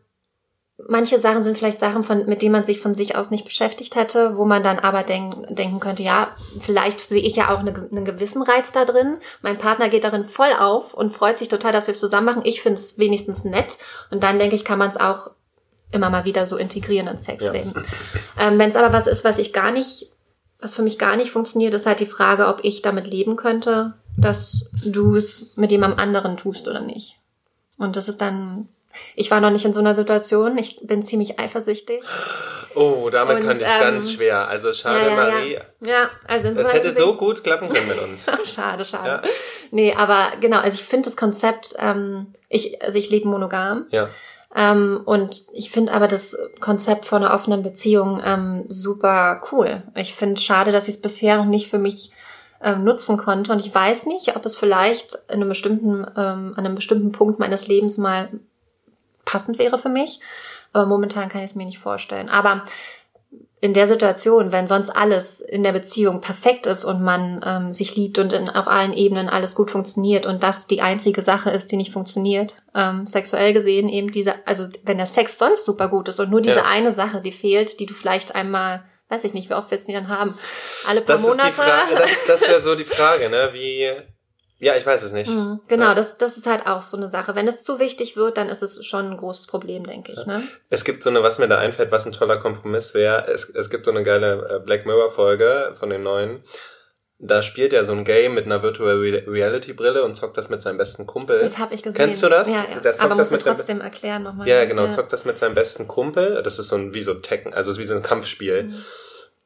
[0.87, 3.95] manche Sachen sind vielleicht Sachen, von, mit denen man sich von sich aus nicht beschäftigt
[3.95, 7.73] hätte, wo man dann aber denk, denken könnte, ja, vielleicht sehe ich ja auch eine,
[7.73, 9.17] einen gewissen Reiz da drin.
[9.41, 12.41] Mein Partner geht darin voll auf und freut sich total, dass wir es zusammen machen.
[12.45, 13.77] Ich finde es wenigstens nett.
[14.11, 15.31] Und dann denke ich, kann man es auch
[15.91, 17.73] immer mal wieder so integrieren ins Sexleben.
[18.39, 20.11] Ähm, Wenn es aber was ist, was ich gar nicht,
[20.59, 23.93] was für mich gar nicht funktioniert, ist halt die Frage, ob ich damit leben könnte,
[24.17, 27.17] dass du es mit jemandem anderen tust oder nicht.
[27.77, 28.69] Und das ist dann,
[29.15, 32.01] ich war noch nicht in so einer Situation, ich bin ziemlich eifersüchtig.
[32.75, 34.47] Oh, damit Und, kann ich ähm, ganz schwer.
[34.47, 35.53] Also schade, Marie.
[35.53, 35.61] ja.
[35.85, 38.25] Ja, also in so hätte Hinsicht- so gut klappen können mit uns.
[38.45, 39.07] schade, schade.
[39.07, 39.21] Ja.
[39.71, 43.85] Nee, aber genau, also ich finde das Konzept, ähm, ich, also ich lebe monogam.
[43.91, 44.09] Ja.
[44.55, 49.81] Ähm, und ich finde aber das Konzept von einer offenen Beziehung ähm, super cool.
[49.95, 52.11] Ich finde schade, dass ich es bisher noch nicht für mich
[52.61, 53.51] ähm, nutzen konnte.
[53.51, 57.39] Und ich weiß nicht, ob es vielleicht in einem bestimmten, ähm, an einem bestimmten Punkt
[57.39, 58.29] meines Lebens mal
[59.25, 60.19] passend wäre für mich.
[60.71, 62.29] Aber momentan kann ich es mir nicht vorstellen.
[62.29, 62.65] Aber
[63.61, 67.95] in der Situation, wenn sonst alles in der Beziehung perfekt ist und man ähm, sich
[67.95, 71.71] liebt und in, auf allen Ebenen alles gut funktioniert und das die einzige Sache ist,
[71.71, 76.09] die nicht funktioniert, ähm, sexuell gesehen eben diese, also wenn der Sex sonst super gut
[76.09, 76.65] ist und nur diese Ja.
[76.65, 79.93] eine Sache, die fehlt, die du vielleicht einmal, weiß ich nicht, wie oft willst du
[79.93, 80.37] die dann haben?
[80.85, 81.53] Alle paar Das ist die Monate?
[81.53, 83.51] Frage, das, das wäre so die Frage, ne?
[83.53, 83.89] Wie,
[84.63, 85.29] ja, ich weiß es nicht.
[85.29, 85.93] Mhm, Genau, Ja.
[85.93, 87.35] das, das ist halt auch so eine Sache.
[87.35, 90.25] Wenn es zu wichtig wird, dann ist es schon ein großes Problem, denke ich.
[90.25, 90.43] Ne?
[90.69, 93.27] Es gibt so eine, was mir da einfällt, was ein toller Kompromiss wäre.
[93.27, 96.43] Es, es gibt so eine geile äh, Black Mirror Folge von den neuen.
[97.19, 100.49] Da spielt er so ein Game mit einer Virtual Re- Reality Brille und zockt das
[100.49, 101.37] mit seinem besten Kumpel.
[101.37, 101.95] Das habe ich gesehen.
[101.97, 102.49] Kennst du das?
[102.49, 102.91] Ja, Der ja.
[102.97, 104.49] zockt Aber das musst du der- trotzdem erklären nochmal.
[104.49, 106.41] Ja, genau, zockt das mit seinem besten Kumpel.
[106.43, 108.73] Das ist so ein, wie so Tekken, also wie so ein Kampfspiel.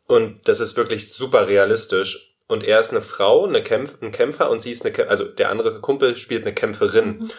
[0.08, 2.36] Und das ist wirklich super realistisch.
[2.48, 5.26] Und er ist eine Frau, eine Kämpf ein Kämpfer und sie ist eine, Kä also
[5.26, 7.20] der andere Kumpel spielt eine Kämpferin.
[7.20, 7.32] Mhm.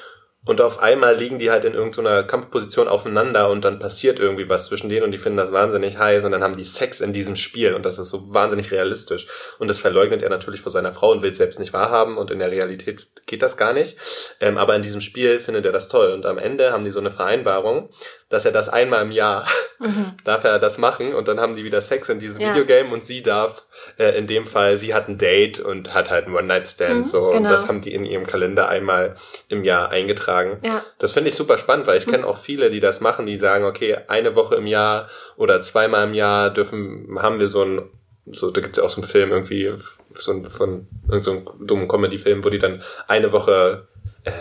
[0.44, 4.66] Und auf einmal liegen die halt in irgendeiner Kampfposition aufeinander und dann passiert irgendwie was
[4.66, 7.37] zwischen denen und die finden das wahnsinnig heiß und dann haben die Sex in diesem
[7.37, 9.27] Spiel und das ist so wahnsinnig realistisch.
[9.59, 12.31] Und das verleugnet er natürlich vor seiner Frau und will es selbst nicht wahrhaben und
[12.31, 13.99] in der Realität geht das gar nicht.
[14.40, 17.01] Ähm, aber in diesem Spiel findet er das toll und am Ende haben die so
[17.01, 17.90] eine Vereinbarung,
[18.28, 19.46] dass er das einmal im Jahr
[19.78, 20.12] mhm.
[20.24, 22.50] darf er das machen und dann haben die wieder Sex in diesem ja.
[22.50, 23.64] Videogame und sie darf
[23.98, 27.24] äh, in dem Fall, sie hat ein Date und hat halt einen One-Night-Stand mhm, so
[27.24, 27.36] genau.
[27.36, 29.16] und das haben die in ihrem Kalender einmal
[29.48, 30.58] im Jahr eingetragen.
[30.64, 30.84] Ja.
[30.98, 32.12] Das finde ich super spannend, weil ich mhm.
[32.12, 36.06] kenne auch viele, die das machen, die sagen, okay, eine Woche im Jahr oder zweimal
[36.06, 37.90] im Jahr dürfen, haben wir so ein
[38.32, 39.72] so, da gibt's ja auch so einen Film irgendwie,
[40.14, 43.88] so ein, von irgendeinem so dummen Comedy-Film, wo die dann eine Woche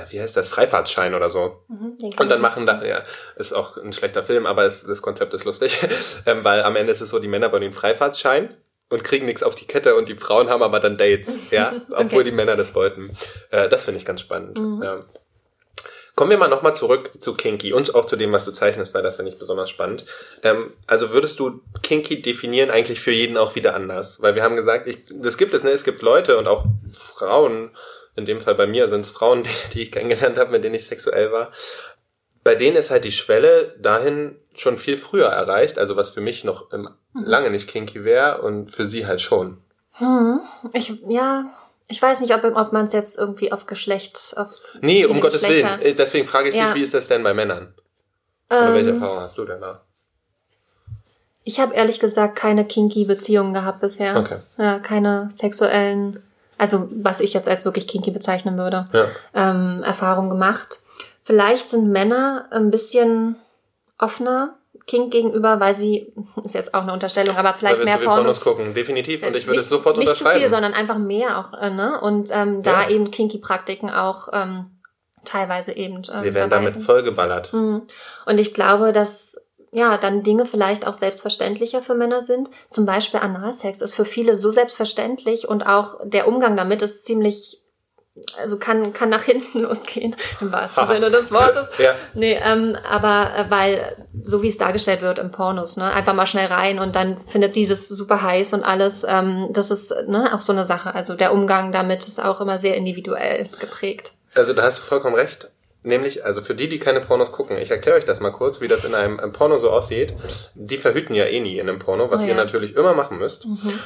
[0.10, 1.64] wie heißt das, Freifahrtschein oder so.
[1.68, 3.04] Mhm, und dann machen da, ja,
[3.36, 5.80] ist auch ein schlechter Film, aber es, das Konzept ist lustig,
[6.26, 8.56] ähm, weil am Ende ist es so, die Männer wollen den Freifahrtschein
[8.90, 12.20] und kriegen nichts auf die Kette und die Frauen haben aber dann Dates, ja, obwohl
[12.20, 12.32] okay.
[12.32, 13.16] die Männer das wollten.
[13.52, 14.58] Äh, das finde ich ganz spannend.
[14.58, 14.84] Mhm.
[14.84, 15.06] Ja.
[16.18, 19.04] Kommen wir mal nochmal zurück zu Kinky und auch zu dem, was du zeichnest, weil
[19.04, 20.04] das finde ich besonders spannend.
[20.42, 24.20] Ähm, also würdest du Kinky definieren eigentlich für jeden auch wieder anders?
[24.20, 25.70] Weil wir haben gesagt, ich, das gibt es, ne?
[25.70, 27.70] Es gibt Leute und auch Frauen,
[28.18, 30.76] in dem Fall bei mir sind es Frauen, die, die ich kennengelernt habe, mit denen
[30.76, 31.52] ich sexuell war.
[32.44, 36.44] Bei denen ist halt die Schwelle dahin schon viel früher erreicht, also was für mich
[36.44, 37.24] noch im, mhm.
[37.24, 39.62] lange nicht kinky wäre und für sie halt schon.
[39.94, 40.40] Hm.
[40.74, 41.46] Ich, ja,
[41.88, 45.44] ich weiß nicht, ob, ob man es jetzt irgendwie auf Geschlecht, auf Nee, um Gottes
[45.44, 45.82] Willen.
[45.82, 46.68] Äh, deswegen frage ich ja.
[46.68, 47.74] dich, wie ist das denn bei Männern?
[48.50, 49.82] Oder ähm, welche Erfahrung hast du denn da?
[51.44, 54.18] Ich habe ehrlich gesagt keine kinky Beziehungen gehabt bisher.
[54.18, 54.38] Okay.
[54.58, 56.22] Ja, keine sexuellen
[56.58, 59.08] also was ich jetzt als wirklich kinky bezeichnen würde, ja.
[59.34, 60.82] ähm, Erfahrung gemacht.
[61.24, 63.36] Vielleicht sind Männer ein bisschen
[63.98, 64.56] offener
[64.88, 68.74] Kink gegenüber, weil sie, ist jetzt auch eine Unterstellung, aber vielleicht mehr Pornos, Pornos gucken,
[68.74, 69.22] definitiv.
[69.22, 70.40] Und ich würde nicht, es sofort nicht unterschreiben.
[70.40, 72.00] Nicht zu viel, sondern einfach mehr auch, äh, ne?
[72.02, 72.90] Und ähm, da ja.
[72.90, 74.72] eben Kinky-Praktiken auch ähm,
[75.26, 76.02] teilweise eben.
[76.12, 77.54] Ähm, Wir werden damit vollgeballert.
[77.54, 77.84] Mhm.
[78.26, 82.50] Und ich glaube, dass ja, dann Dinge vielleicht auch selbstverständlicher für Männer sind.
[82.70, 87.62] Zum Beispiel Analsex ist für viele so selbstverständlich und auch der Umgang damit ist ziemlich
[88.38, 91.70] also kann kann nach hinten losgehen im wahrsten Sinne des Wortes.
[91.78, 91.94] ja.
[92.14, 96.26] Nee, ähm, aber äh, weil so wie es dargestellt wird im Pornos, ne, einfach mal
[96.26, 99.06] schnell rein und dann findet sie das super heiß und alles.
[99.08, 100.96] Ähm, das ist ne auch so eine Sache.
[100.96, 104.14] Also der Umgang damit ist auch immer sehr individuell geprägt.
[104.34, 105.50] Also da hast du vollkommen recht.
[105.84, 108.68] Nämlich, also für die, die keine Pornos gucken, ich erkläre euch das mal kurz, wie
[108.68, 110.14] das in einem, einem, Porno so aussieht.
[110.56, 112.30] Die verhüten ja eh nie in einem Porno, was oh, ja.
[112.30, 113.46] ihr natürlich immer machen müsst.
[113.46, 113.80] Mhm.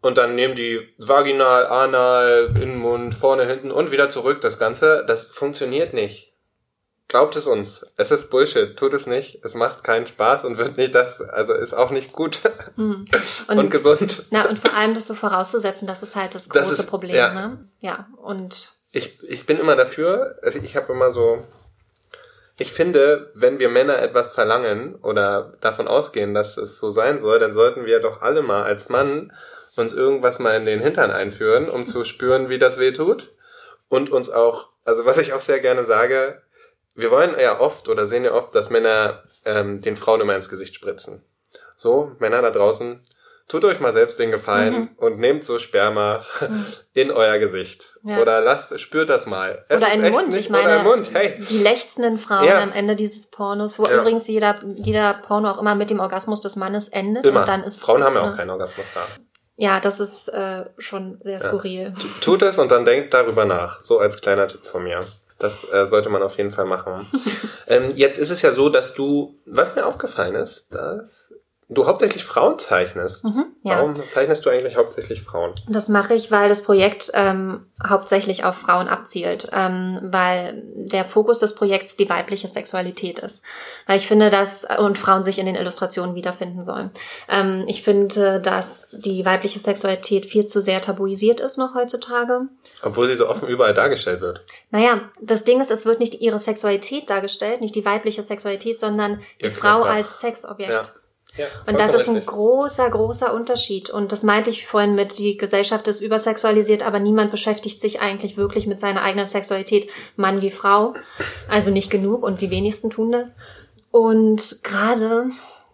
[0.00, 5.04] Und dann nehmen die vaginal, anal, Innenmund, vorne, hinten und wieder zurück das Ganze.
[5.06, 6.34] Das funktioniert nicht.
[7.08, 7.86] Glaubt es uns.
[7.96, 8.76] Es ist Bullshit.
[8.76, 9.44] Tut es nicht.
[9.44, 12.40] Es macht keinen Spaß und wird nicht das, also ist auch nicht gut
[12.76, 13.04] mhm.
[13.48, 14.24] und, und, gesund.
[14.30, 17.14] Na, und vor allem das so vorauszusetzen, das ist halt das große das ist, Problem,
[17.14, 17.32] ja.
[17.32, 17.68] ne?
[17.80, 21.44] Ja, und ich, ich bin immer dafür, also ich habe immer so,
[22.56, 27.38] ich finde, wenn wir Männer etwas verlangen oder davon ausgehen, dass es so sein soll,
[27.38, 29.32] dann sollten wir doch alle mal als Mann
[29.76, 33.34] uns irgendwas mal in den Hintern einführen, um zu spüren, wie das weh tut.
[33.90, 36.40] Und uns auch, also was ich auch sehr gerne sage,
[36.94, 40.48] wir wollen ja oft oder sehen ja oft, dass Männer ähm, den Frauen immer ins
[40.48, 41.22] Gesicht spritzen.
[41.76, 43.02] So, Männer da draußen,
[43.48, 44.88] tut euch mal selbst den Gefallen mhm.
[44.96, 46.66] und nehmt so Sperma mhm.
[46.92, 47.98] in euer Gesicht.
[48.02, 48.18] Ja.
[48.18, 49.64] Oder lasst, spürt das mal.
[49.68, 50.36] Es oder in den Mund.
[50.36, 51.10] ich meine, Mund.
[51.12, 51.40] Hey.
[51.48, 52.62] die lechzenden Frauen ja.
[52.62, 54.00] am Ende dieses Pornos, wo ja.
[54.00, 57.26] übrigens jeder, jeder Porno auch immer mit dem Orgasmus des Mannes endet.
[57.26, 57.40] Immer.
[57.40, 59.06] Und dann ist, Frauen haben ja auch keinen Orgasmus da.
[59.58, 61.94] Ja, das ist äh, schon sehr skurril.
[62.20, 63.80] Tut es und dann denkt darüber nach.
[63.80, 65.06] So als kleiner Tipp von mir.
[65.38, 67.06] Das äh, sollte man auf jeden Fall machen.
[67.66, 71.32] ähm, jetzt ist es ja so, dass du, was mir aufgefallen ist, dass
[71.68, 73.24] du hauptsächlich Frauen zeichnest.
[73.24, 73.78] Mhm, ja.
[73.78, 75.52] Warum zeichnest du eigentlich hauptsächlich Frauen?
[75.68, 81.40] Das mache ich, weil das Projekt ähm, hauptsächlich auf Frauen abzielt, ähm, weil der Fokus
[81.40, 83.44] des Projekts die weibliche Sexualität ist.
[83.86, 86.90] Weil ich finde, dass und Frauen sich in den Illustrationen wiederfinden sollen.
[87.28, 92.42] Ähm, ich finde, dass die weibliche Sexualität viel zu sehr tabuisiert ist noch heutzutage.
[92.82, 94.42] Obwohl sie so offen überall dargestellt wird.
[94.70, 99.20] Naja, das Ding ist, es wird nicht ihre Sexualität dargestellt, nicht die weibliche Sexualität, sondern
[99.42, 100.70] die Frau als Sexobjekt.
[100.70, 100.82] Ja
[101.66, 103.90] und das ist ein großer, großer Unterschied.
[103.90, 108.36] Und das meinte ich vorhin mit, die Gesellschaft ist übersexualisiert, aber niemand beschäftigt sich eigentlich
[108.36, 110.94] wirklich mit seiner eigenen Sexualität, Mann wie Frau.
[111.48, 113.36] Also nicht genug und die wenigsten tun das.
[113.90, 115.30] Und gerade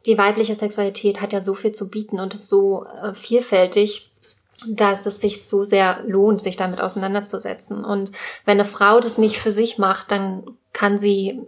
[0.07, 4.11] die weibliche Sexualität hat ja so viel zu bieten und ist so äh, vielfältig,
[4.69, 7.85] dass es sich so sehr lohnt, sich damit auseinanderzusetzen.
[7.85, 8.13] Und
[8.45, 11.41] wenn eine Frau das nicht für sich macht, dann kann sie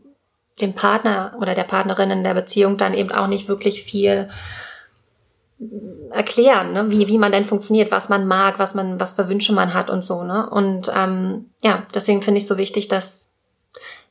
[0.61, 4.29] dem Partner oder der Partnerin in der Beziehung dann eben auch nicht wirklich viel
[6.11, 6.90] erklären, ne?
[6.90, 9.90] wie, wie man denn funktioniert, was man mag, was man, was für Wünsche man hat
[9.90, 10.49] und so, ne?
[10.51, 13.35] Und ähm, ja, deswegen finde ich so wichtig, dass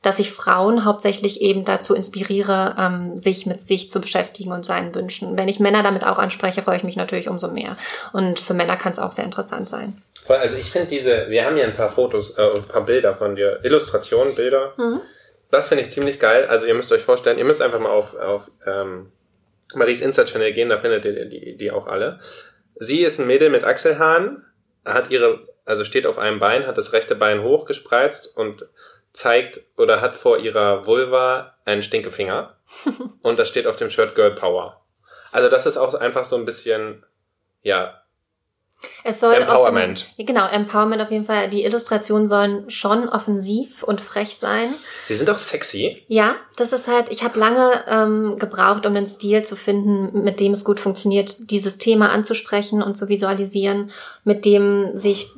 [0.04, 4.94] dass ich Frauen hauptsächlich eben dazu inspiriere, ähm, sich mit sich zu beschäftigen und seinen
[4.94, 5.38] Wünschen.
[5.38, 7.78] Wenn ich Männer damit auch anspreche, freue ich mich natürlich umso mehr.
[8.12, 10.02] Und für Männer kann es auch sehr interessant sein.
[10.22, 13.14] Voll, also ich finde diese, wir haben hier ein paar Fotos, äh, ein paar Bilder
[13.14, 14.74] von dir, Illustrationen, Bilder.
[14.76, 15.00] Mhm.
[15.54, 16.46] Das finde ich ziemlich geil.
[16.46, 19.12] Also ihr müsst euch vorstellen, ihr müsst einfach mal auf, auf ähm,
[19.72, 22.18] Maries Insta-Channel gehen, da findet ihr die, die auch alle.
[22.74, 24.44] Sie ist ein Mädel mit Achselhaaren,
[24.84, 28.66] hat ihre, also steht auf einem Bein, hat das rechte Bein hochgespreizt und
[29.12, 32.56] zeigt oder hat vor ihrer Vulva einen Stinkefinger.
[33.22, 34.84] und das steht auf dem Shirt Girl Power.
[35.30, 37.06] Also das ist auch einfach so ein bisschen,
[37.62, 38.02] ja,
[39.04, 40.06] es soll Empowerment.
[40.18, 41.48] Dem, genau, Empowerment auf jeden Fall.
[41.48, 44.74] Die Illustrationen sollen schon offensiv und frech sein.
[45.06, 46.02] Sie sind auch sexy.
[46.08, 50.40] Ja, das ist halt, ich habe lange ähm, gebraucht, um einen Stil zu finden, mit
[50.40, 53.90] dem es gut funktioniert, dieses Thema anzusprechen und zu visualisieren,
[54.24, 55.30] mit dem sich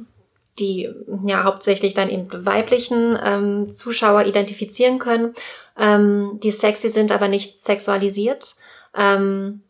[0.58, 0.88] die
[1.26, 5.34] ja hauptsächlich dann eben weiblichen ähm, Zuschauer identifizieren können,
[5.78, 8.56] ähm, die sexy sind, aber nicht sexualisiert.
[8.96, 9.62] Ähm,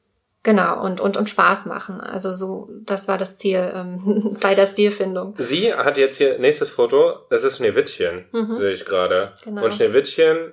[0.46, 2.00] Genau, und, und, und Spaß machen.
[2.00, 5.34] Also so, das war das Ziel ähm, bei der Stilfindung.
[5.38, 8.54] Sie hat jetzt hier, nächstes Foto, das ist Schneewittchen, mhm.
[8.54, 9.32] sehe ich gerade.
[9.42, 9.64] Genau.
[9.64, 10.52] Und Schneewittchen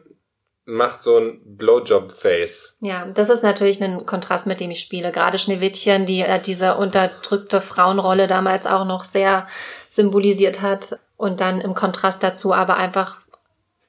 [0.65, 2.77] macht so ein Blowjob-Face.
[2.79, 5.11] Ja, das ist natürlich ein Kontrast, mit dem ich spiele.
[5.11, 9.47] Gerade Schneewittchen, die äh, diese unterdrückte Frauenrolle damals auch noch sehr
[9.89, 10.97] symbolisiert hat.
[11.17, 13.19] Und dann im Kontrast dazu aber einfach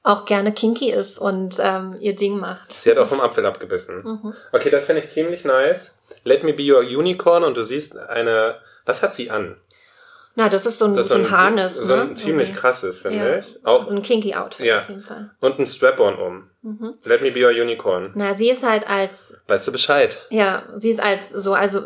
[0.05, 2.73] auch gerne kinky ist und ähm, ihr Ding macht.
[2.73, 4.03] Sie hat auch vom Apfel abgebissen.
[4.03, 4.33] Mhm.
[4.51, 5.97] Okay, das finde ich ziemlich nice.
[6.23, 8.55] Let me be your unicorn und du siehst eine.
[8.85, 9.57] Was hat sie an?
[10.35, 11.79] Na, das ist so ein, das so ein, Harness.
[11.79, 12.15] So ein ne?
[12.15, 12.57] ziemlich okay.
[12.59, 13.37] krasses, finde ja.
[13.37, 13.65] ich.
[13.65, 14.79] Auch so ein kinky Outfit ja.
[14.79, 15.31] auf jeden Fall.
[15.39, 16.49] Und ein Strap-on um.
[16.61, 16.95] Mhm.
[17.03, 18.11] Let me be your unicorn.
[18.15, 19.33] Na, sie ist halt als.
[19.47, 20.17] Weißt du Bescheid?
[20.29, 21.81] Ja, sie ist als so, also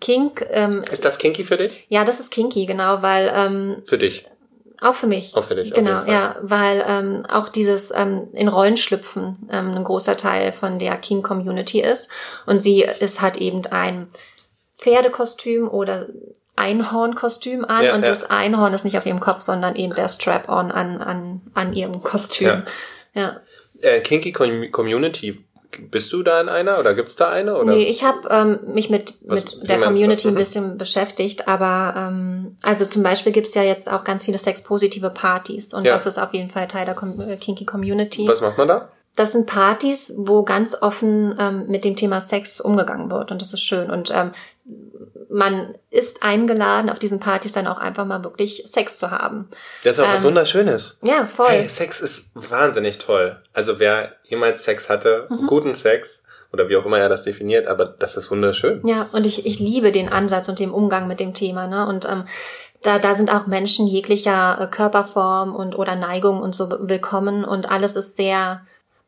[0.00, 0.44] Kink.
[0.50, 1.86] Ähm, ist das kinky für dich?
[1.90, 3.30] Ja, das ist kinky, genau, weil.
[3.32, 4.26] Ähm, für dich.
[4.82, 5.34] Auch für mich.
[5.36, 5.72] Auch für dich.
[5.72, 10.78] Genau, ja, weil ähm, auch dieses ähm, in Rollen schlüpfen ähm, ein großer Teil von
[10.78, 12.10] der King-Community ist.
[12.46, 14.08] Und sie ist halt eben ein
[14.78, 16.08] Pferdekostüm oder
[16.56, 18.08] Einhornkostüm an ja, und ja.
[18.08, 22.02] das Einhorn ist nicht auf ihrem Kopf, sondern eben der Strap-on an, an, an ihrem
[22.02, 22.48] Kostüm.
[22.48, 22.64] Ja.
[23.14, 23.40] ja.
[23.80, 25.44] Äh, Kinky Community
[25.90, 27.56] bist du da in einer oder gibt's da eine?
[27.56, 27.72] Oder?
[27.72, 32.56] Nee, ich habe ähm, mich mit, Was, mit der Community ein bisschen beschäftigt, aber ähm,
[32.62, 35.92] also zum Beispiel gibt's ja jetzt auch ganz viele sexpositive Partys und ja.
[35.92, 38.26] das ist auf jeden Fall Teil der Com äh, Kinky Community.
[38.28, 38.88] Was macht man da?
[39.14, 43.52] Das sind Partys, wo ganz offen ähm, mit dem Thema Sex umgegangen wird und das
[43.52, 43.90] ist schön.
[43.90, 44.32] Und ähm,
[45.28, 49.48] man ist eingeladen, auf diesen Partys dann auch einfach mal wirklich Sex zu haben.
[49.82, 50.98] Das ist auch ähm, was Wunderschönes.
[51.06, 51.48] Ja, voll.
[51.48, 53.40] Hey, Sex ist wahnsinnig toll.
[53.52, 55.46] Also wer jemals Sex hatte, mhm.
[55.46, 56.22] guten Sex,
[56.52, 58.86] oder wie auch immer er das definiert, aber das ist wunderschön.
[58.86, 61.66] Ja, und ich, ich liebe den Ansatz und den Umgang mit dem Thema.
[61.66, 61.86] Ne?
[61.86, 62.24] Und ähm,
[62.82, 67.70] da, da sind auch Menschen jeglicher äh, Körperform und oder Neigung und so willkommen und
[67.70, 68.62] alles ist sehr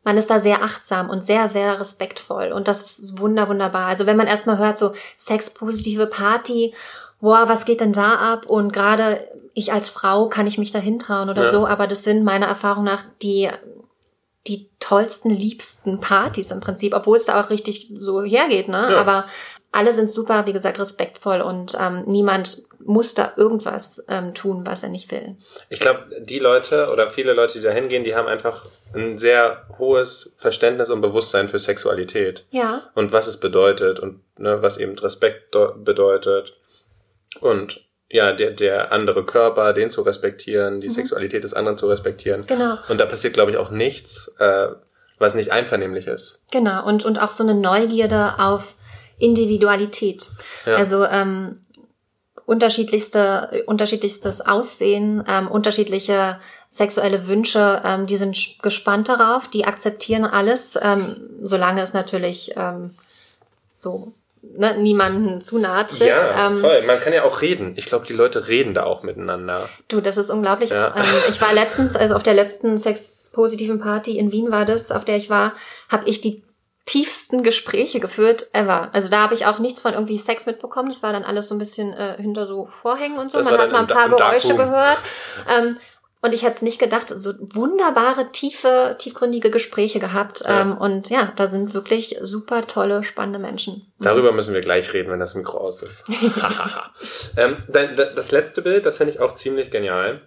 [0.04, 2.52] man ist da sehr achtsam und sehr, sehr respektvoll.
[2.52, 3.86] Und das ist wunder, wunderbar.
[3.86, 6.74] Also wenn man erstmal hört, so sexpositive Party,
[7.20, 8.46] boah, was geht denn da ab?
[8.46, 11.50] Und gerade ich als Frau kann ich mich da hintrauen oder ja.
[11.50, 13.50] so, aber das sind meiner Erfahrung nach die
[14.46, 18.88] die tollsten, liebsten Partys im Prinzip, obwohl es da auch richtig so hergeht, ne?
[18.90, 19.00] Ja.
[19.00, 19.24] Aber
[19.74, 24.84] alle sind super, wie gesagt, respektvoll und ähm, niemand muss da irgendwas ähm, tun, was
[24.84, 25.36] er nicht will.
[25.68, 29.66] Ich glaube, die Leute oder viele Leute, die da hingehen, die haben einfach ein sehr
[29.78, 32.44] hohes Verständnis und Bewusstsein für Sexualität.
[32.50, 32.82] Ja.
[32.94, 36.56] Und was es bedeutet und ne, was eben Respekt bedeutet.
[37.40, 40.94] Und ja, der, der andere Körper, den zu respektieren, die mhm.
[40.94, 42.42] Sexualität des anderen zu respektieren.
[42.46, 42.76] Genau.
[42.88, 44.68] Und da passiert, glaube ich, auch nichts, äh,
[45.18, 46.44] was nicht einvernehmlich ist.
[46.52, 48.76] Genau, und, und auch so eine Neugierde auf
[49.18, 50.30] Individualität.
[50.66, 50.76] Ja.
[50.76, 51.64] Also ähm,
[52.46, 60.78] unterschiedlichste, unterschiedlichstes Aussehen, ähm, unterschiedliche sexuelle Wünsche, ähm, die sind gespannt darauf, die akzeptieren alles,
[60.80, 62.94] ähm, solange es natürlich ähm,
[63.72, 66.08] so ne, niemanden zu nahe tritt.
[66.08, 66.82] Ja, ähm, voll.
[66.82, 67.74] Man kann ja auch reden.
[67.76, 69.68] Ich glaube, die Leute reden da auch miteinander.
[69.88, 70.70] Du, das ist unglaublich.
[70.70, 70.94] Ja.
[70.96, 75.04] Ähm, ich war letztens, also auf der letzten sexpositiven Party in Wien war das, auf
[75.04, 75.54] der ich war,
[75.88, 76.43] habe ich die
[76.86, 78.90] tiefsten Gespräche geführt ever.
[78.92, 80.90] Also da habe ich auch nichts von irgendwie Sex mitbekommen.
[80.90, 83.38] Das war dann alles so ein bisschen äh, hinter so Vorhängen und so.
[83.38, 84.98] Das Man hat mal ein paar Geräusche gehört.
[85.48, 85.76] Ähm,
[86.24, 90.40] und ich hätte es nicht gedacht, so wunderbare, tiefe, tiefgründige Gespräche gehabt.
[90.40, 90.62] Ja.
[90.62, 93.92] Ähm, und ja, da sind wirklich super tolle, spannende Menschen.
[93.98, 96.02] Darüber müssen wir gleich reden, wenn das Mikro aus ist.
[97.36, 100.22] ähm, das letzte Bild, das finde ich auch ziemlich genial.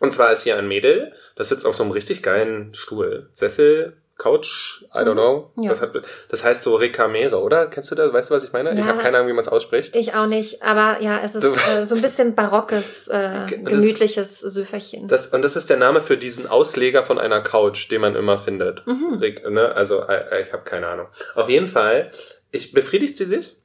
[0.00, 3.30] Und zwar ist hier ein Mädel, das sitzt auf so einem richtig geilen Stuhl.
[3.34, 5.50] Sessel, Couch, I don't know.
[5.56, 5.70] Ja.
[5.70, 5.90] Das, hat,
[6.28, 7.66] das heißt so Recamere, oder?
[7.66, 8.12] Kennst du das?
[8.12, 8.72] Weißt du, was ich meine?
[8.72, 8.84] Ich Ja.
[8.86, 9.96] habe keine Ahnung, wie man es ausspricht.
[9.96, 13.72] Ich auch nicht, aber ja, es ist äh, so ein bisschen barockes, äh, Okay, das-
[13.72, 15.08] gemütliches Söferchen.
[15.08, 18.38] Das, und das ist der Name für diesen Ausleger von einer Couch, den man immer
[18.38, 18.86] findet.
[18.86, 19.18] Mhm.
[19.20, 19.74] Rec- Ne?
[19.74, 21.06] Also, äh, ich habe keine Ahnung.
[21.34, 22.12] Auf jeden Fall,
[22.50, 23.56] ich, befriedigt sie sich?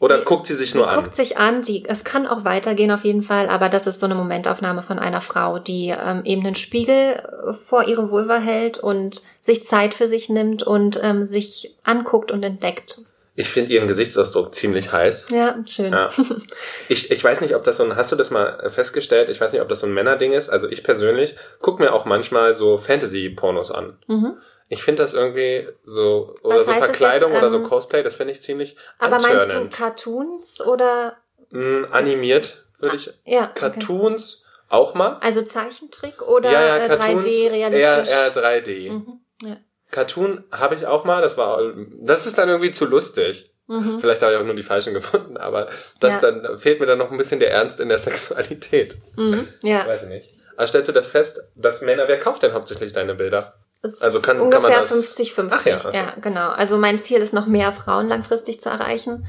[0.00, 1.02] Oder Sie- guckt sie sich Sie nur an?
[1.02, 4.06] guckt sich an, sie, es kann auch weitergehen auf jeden Fall, aber das ist so
[4.06, 8.78] eine Momentaufnahme von einer Frau, die ähm, eben einen Spiegel äh, vor ihre Vulva hält
[8.78, 12.98] und sich Zeit für sich nimmt und ähm, sich anguckt und entdeckt.
[13.38, 15.28] Ich finde ihren Gesichtsausdruck ziemlich heiß.
[15.30, 15.92] Ja, schön.
[15.92, 16.08] Ja.
[16.88, 19.28] Ich, ich weiß nicht, ob das so ein, hast du das mal festgestellt?
[19.28, 20.48] Ich weiß nicht, ob das so ein Männerding ist.
[20.48, 23.98] Also ich persönlich gucke mir auch manchmal so Fantasy-Pornos an.
[24.06, 24.36] Mhm.
[24.68, 28.16] Ich finde das irgendwie so, oder Was so Verkleidung jetzt, oder so ähm, Cosplay, das
[28.16, 29.68] finde ich ziemlich Aber meinst du.
[29.70, 31.16] Cartoons oder
[31.50, 33.12] Mm, animiert, würde ich.
[33.24, 33.50] ja, okay.
[33.54, 35.18] Cartoons auch mal.
[35.20, 38.08] Also Zeichentrick oder ja, ja, äh, Cartoons 3D eher, realistisch?
[38.08, 38.90] eher 3D.
[38.90, 39.20] Mhm.
[39.44, 39.56] Ja.
[39.92, 41.60] Cartoon habe ich auch mal, das war,
[42.00, 43.52] das ist dann irgendwie zu lustig.
[43.68, 44.00] Mhm.
[44.00, 45.68] Vielleicht habe ich auch nur die falschen gefunden, aber
[46.00, 46.32] das Ja.
[46.32, 48.96] dann fehlt mir dann noch ein bisschen der Ernst in der Sexualität.
[49.16, 49.46] Mhm.
[49.62, 49.86] Ja.
[49.86, 50.34] Weiß ich nicht.
[50.56, 53.54] Aber stellst du das fest, dass Männer, wer kauft denn hauptsächlich deine Bilder?
[53.82, 55.48] Es Also ist kann- kann ungefähr man das- 50-50.
[55.52, 55.94] Ach ja, okay.
[55.96, 56.50] ja, genau.
[56.50, 59.26] Also mein Ziel ist noch mehr Frauen langfristig zu erreichen.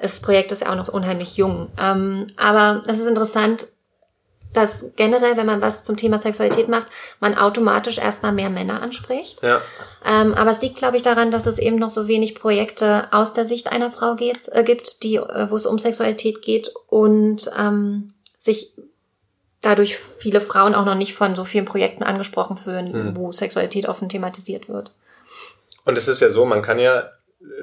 [0.00, 1.70] Das Projekt ist ja auch noch unheimlich jung.
[1.78, 3.66] Ähm, aber es ist interessant,
[4.54, 6.86] dass generell, wenn man was zum Thema Sexualität macht,
[7.20, 9.42] man automatisch erstmal mehr Männer anspricht.
[9.42, 9.60] Ja.
[10.06, 13.34] Ähm, aber es liegt, glaube ich, daran, dass es eben noch so wenig Projekte aus
[13.34, 17.50] der Sicht einer Frau geht, äh, gibt, die, äh, wo es um Sexualität geht und
[17.58, 18.72] ähm, sich
[19.62, 23.16] dadurch viele Frauen auch noch nicht von so vielen Projekten angesprochen fühlen, Hm.
[23.16, 24.92] wo Sexualität offen thematisiert wird.
[25.84, 27.10] Und es ist ja so, man kann ja,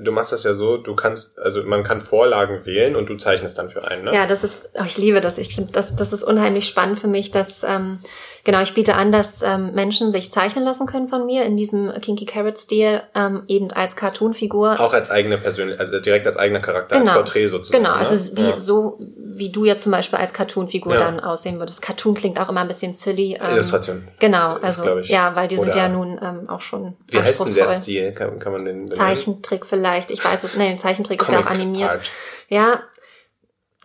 [0.01, 3.57] du machst das ja so, du kannst, also man kann Vorlagen wählen und du zeichnest
[3.57, 4.13] dann für einen, ne?
[4.13, 5.37] Ja, das ist, oh, ich liebe das.
[5.37, 7.99] Ich finde, das, das ist unheimlich spannend für mich, dass, ähm,
[8.45, 11.91] genau, ich biete an, dass ähm, Menschen sich zeichnen lassen können von mir in diesem
[11.99, 14.79] Kinky Carrot-Stil, ähm, eben als Cartoon-Figur.
[14.79, 17.11] Auch als eigene Persönlichkeit, also direkt als eigener Charakter, Genau.
[17.11, 17.83] als Porträt sozusagen.
[17.83, 18.37] Genau, also ne?
[18.37, 18.57] wie, ja.
[18.57, 20.99] so wie du ja zum Beispiel als Cartoon-Figur Ja.
[21.01, 21.81] dann aussehen würdest.
[21.81, 23.37] Cartoon klingt auch immer ein bisschen silly.
[23.41, 24.07] Ähm, Illustration.
[24.19, 25.09] Genau, ist, also ich.
[25.09, 27.69] ja, weil die sind ja nun ähm, auch schon Wie heißt denn der.
[27.81, 28.11] Stil?
[28.13, 28.91] Kann, kann man den benennen?
[28.93, 31.91] Zeichentrick vielleicht, ich weiß es, nee, Zeichentrick ist ja auch animiert.
[31.91, 32.11] Art.
[32.47, 32.79] Ja,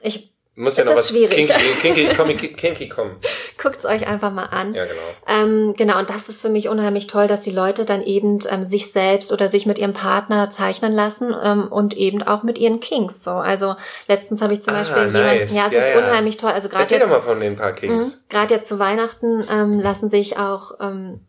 [0.03, 0.30] ich
[0.61, 1.49] Muss ja Es noch ist was schwierig.
[1.49, 3.17] Kinky, kinky, kinky, kinky kommen.
[3.61, 4.75] guckt's euch einfach mal an.
[4.75, 5.01] Ja, genau.
[5.27, 8.63] Ähm, genau, und das ist für mich unheimlich toll, dass die Leute dann eben ähm,
[8.63, 12.79] sich selbst oder sich mit ihrem Partner zeichnen lassen ähm, und eben auch mit ihren
[12.81, 13.25] Kings.
[13.25, 13.75] So, also
[14.07, 15.15] letztens habe ich zum Ah, Beispiel nice.
[15.15, 15.99] jemanden, ja, es Ja, ist ja.
[15.99, 16.51] unheimlich toll.
[16.53, 18.05] Also gerade Erzähl jetzt, doch mal von den paar Kings.
[18.07, 18.29] Mhm.
[18.29, 21.21] Gerade jetzt zu Weihnachten ähm, lassen sich auch, ähm,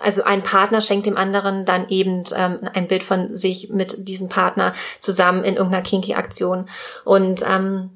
[0.00, 4.28] also ein Partner schenkt dem anderen dann eben ähm, ein Bild von sich mit diesem
[4.28, 6.68] Partner zusammen in irgendeiner Kinky-Aktion.
[7.04, 7.90] Und ähm,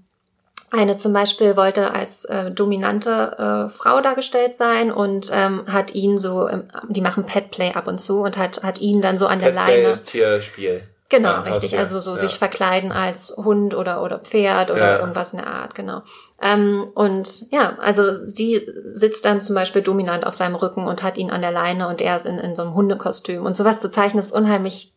[0.71, 6.19] eine zum Beispiel wollte als äh, dominante äh, Frau dargestellt sein und ähm, hat ihn
[6.19, 9.39] so, ähm, die machen Petplay ab und zu und hat, hat ihn dann so an
[9.39, 9.89] der Petplay Leine.
[9.89, 10.83] ist Tierspiel.
[11.11, 11.79] Genau, Ja, richtig.
[11.79, 12.19] Also so Ja.
[12.19, 14.99] sich verkleiden als Hund oder, oder Pferd oder Ja.
[14.99, 16.03] irgendwas in der Art, genau.
[16.43, 18.61] Ähm, und ja, also sie
[18.93, 22.03] sitzt dann zum Beispiel dominant auf seinem Rücken und hat ihn an der Leine und
[22.03, 23.47] er ist in, in so einem Hundekostüm.
[23.47, 24.93] Und sowas zu zeichnen ist unheimlich,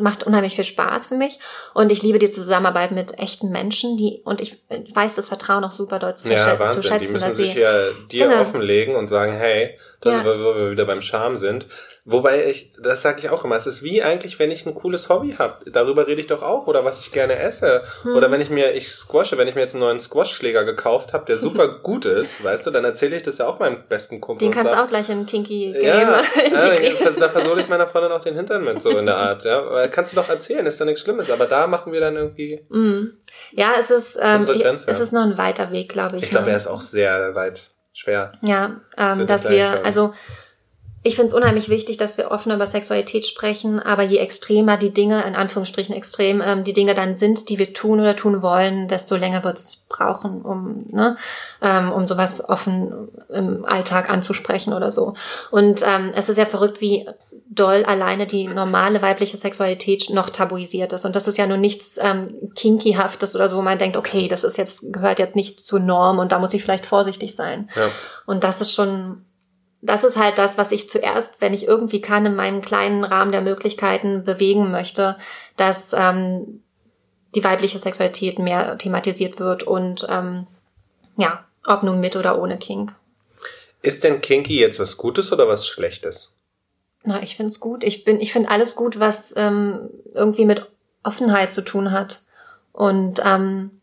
[0.00, 1.38] macht unheimlich viel Spaß für mich.
[1.74, 4.62] Und ich liebe die Zusammenarbeit mit echten Menschen, die, und ich
[4.94, 7.60] weiß das Vertrauen auch super dort zu, Ja, zu schätzen, Die müssen dass sich sie,
[7.60, 8.40] ja dir Genau.
[8.40, 10.20] offenlegen und sagen, hey, das Ja.
[10.20, 11.66] ist, wo wir wieder beim Charme sind.
[12.10, 15.08] Wobei ich, das sage ich auch immer, es ist wie eigentlich, wenn ich ein cooles
[15.08, 15.70] Hobby habe.
[15.70, 16.66] Darüber rede ich doch auch.
[16.66, 17.82] Oder was ich gerne esse.
[18.02, 18.16] Hm.
[18.16, 21.24] Oder wenn ich mir, ich squashe, wenn ich mir jetzt einen neuen Squash-Schläger gekauft habe,
[21.26, 24.46] der super gut ist, weißt du, dann erzähle ich das ja auch meinem besten Kumpel.
[24.46, 26.22] den kannst du auch gleich in Kinky ja, Gelebe
[27.04, 29.70] ja, da versohle ich meiner Freundin auch den Hintern mit, so in der Art, ja.
[29.70, 32.64] Weil kannst du doch erzählen, ist doch nichts Schlimmes, aber da machen wir dann irgendwie,
[32.68, 33.14] Mhm.
[33.52, 36.24] Ja, es ist, ähm, ich, es ist noch ein weiter Weg, glaube ich.
[36.24, 36.52] ich glaube, ne?
[36.52, 38.32] er ist auch sehr weit schwer.
[38.42, 40.14] Ja, Das ähm, wird dass wir, also
[41.02, 44.92] ich finde es unheimlich wichtig, dass wir offen über Sexualität sprechen, aber je extremer die
[44.92, 48.86] Dinge, in Anführungsstrichen extrem, ähm, die Dinge dann sind, die wir tun oder tun wollen,
[48.86, 51.16] desto länger wird es brauchen, um, ne,
[51.62, 55.14] ähm, um sowas offen im Alltag anzusprechen oder so.
[55.50, 57.08] Und ähm, es ist ja verrückt, wie
[57.48, 61.06] doll alleine die normale weibliche Sexualität noch tabuisiert ist.
[61.06, 64.44] Und das ist ja nur nichts ähm, Kinkyhaftes oder so, wo man denkt, okay, das
[64.44, 67.70] ist jetzt, gehört jetzt nicht zur Norm und da muss ich vielleicht vorsichtig sein.
[67.74, 67.88] Ja.
[68.26, 69.24] Und das ist schon,
[69.82, 73.32] das ist halt das, was ich zuerst, wenn ich irgendwie kann, in meinem kleinen Rahmen
[73.32, 75.16] der Möglichkeiten bewegen möchte,
[75.56, 76.62] dass ähm,
[77.34, 80.46] die weibliche Sexualität mehr thematisiert wird und ähm,
[81.16, 82.94] ja, ob nun mit oder ohne Kink.
[83.82, 86.34] Ist denn Kinky jetzt was Gutes oder was Schlechtes?
[87.04, 87.82] Na, ich find's gut.
[87.82, 90.66] Ich bin, ich finde alles gut, was ähm, irgendwie mit
[91.02, 92.22] Offenheit zu tun hat.
[92.72, 93.79] Und ähm,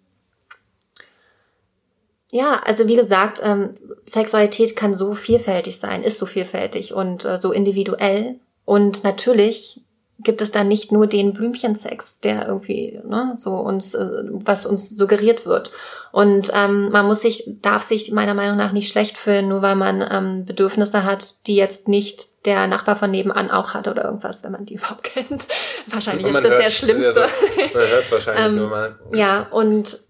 [2.38, 3.72] ja, also wie gesagt, ähm,
[4.06, 8.36] Sexualität kann so vielfältig sein, ist so vielfältig und äh, so individuell.
[8.64, 9.82] und natürlich
[10.20, 14.90] gibt es dann nicht nur den Blümchensex, der irgendwie ne, so uns, äh, was uns
[14.90, 15.72] suggeriert wird.
[16.12, 19.76] Und ähm, man muss sich, darf sich meiner Meinung nach nicht schlecht fühlen, nur weil
[19.76, 24.44] man ähm, Bedürfnisse hat, die jetzt nicht der Nachbar von nebenan auch hat oder irgendwas,
[24.44, 25.46] wenn man die überhaupt kennt.
[25.88, 27.24] Wahrscheinlich ist das hört, der Schlimmste.
[27.24, 27.36] Also,
[27.74, 28.96] man hört wahrscheinlich ähm, nur mal.
[29.14, 30.07] Ja, und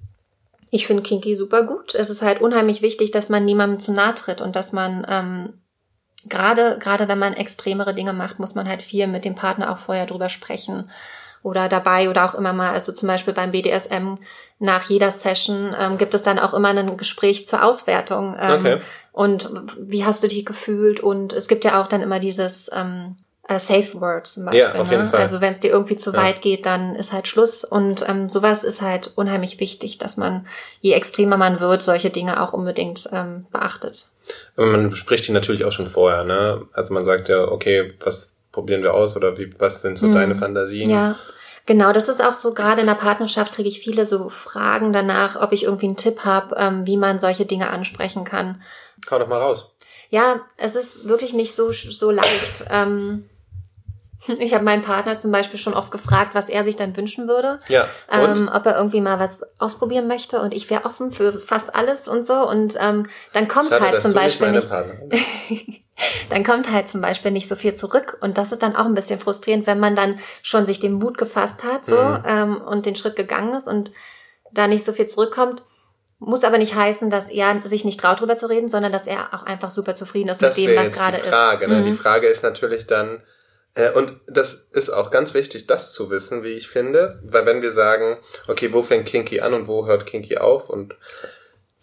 [0.70, 1.96] ich finde Kinky super gut.
[1.96, 5.54] Es ist halt unheimlich wichtig, dass man niemandem zu nahe tritt und dass man ähm,
[6.28, 9.78] gerade, gerade wenn man extremere Dinge macht, muss man halt viel mit dem Partner auch
[9.78, 10.90] vorher drüber sprechen
[11.44, 14.16] oder dabei oder auch immer mal, also zum Beispiel beim BDSM
[14.60, 18.36] nach jeder Session ähm, gibt es dann auch immer ein Gespräch zur Auswertung.
[18.40, 18.80] Ähm, okay.
[19.12, 19.50] Und
[19.80, 21.00] wie hast du dich gefühlt?
[21.00, 23.16] Und es gibt ja auch dann immer dieses ähm,
[23.48, 24.62] äh, Safe Word zum Beispiel.
[24.62, 25.10] Ja, auf jeden ne?
[25.10, 25.20] Fall.
[25.20, 26.18] Also wenn es dir irgendwie zu ja.
[26.18, 27.64] weit geht, dann ist halt Schluss.
[27.64, 30.46] Und ähm, sowas ist halt unheimlich wichtig, dass man,
[30.82, 34.10] je extremer man wird, solche Dinge auch unbedingt ähm, beachtet.
[34.56, 36.66] Aber man bespricht die natürlich auch schon vorher, ne?
[36.74, 40.16] Also man sagt ja, okay, was probieren wir aus oder wie, was sind so mhm.
[40.16, 40.90] deine Fantasien?
[40.90, 41.16] Ja.
[41.66, 45.40] Genau, das ist auch so, gerade in der Partnerschaft kriege ich viele so Fragen danach,
[45.40, 48.62] ob ich irgendwie einen Tipp habe, ähm, wie man solche Dinge ansprechen kann.
[49.12, 49.74] Hau doch mal raus.
[50.10, 52.64] Ja, es ist wirklich nicht so, so leicht.
[52.70, 53.30] Ähm,
[54.40, 57.60] ich habe meinen Partner zum Beispiel schon oft gefragt, was er sich dann wünschen würde.
[57.68, 57.88] Ja.
[58.12, 62.08] Ähm, ob er irgendwie mal was ausprobieren möchte und ich wäre offen für fast alles
[62.08, 62.48] und so.
[62.48, 63.04] Und ähm,
[63.34, 64.70] dann kommt Schade, halt zum Beispiel nicht.
[66.30, 68.18] dann kommt halt zum Beispiel nicht so viel zurück.
[68.22, 71.18] Und das ist dann auch ein bisschen frustrierend, wenn man dann schon sich den Mut
[71.18, 72.24] gefasst hat so mhm.
[72.26, 73.92] ähm, und den Schritt gegangen ist und
[74.52, 75.64] da nicht so viel zurückkommt.
[76.20, 79.36] Muss aber nicht heißen, dass er sich nicht traut, drüber zu reden, sondern dass er
[79.36, 81.28] auch einfach super zufrieden ist das mit dem, was gerade ist.
[81.28, 81.82] Frage, ne?
[81.82, 81.86] Mhm.
[81.86, 83.22] Die Frage ist natürlich dann,
[83.94, 87.72] und das ist auch ganz wichtig, das zu wissen, wie ich finde, weil wenn wir
[87.72, 88.18] sagen,
[88.48, 90.96] okay, wo fängt Kinky an und wo hört Kinky auf und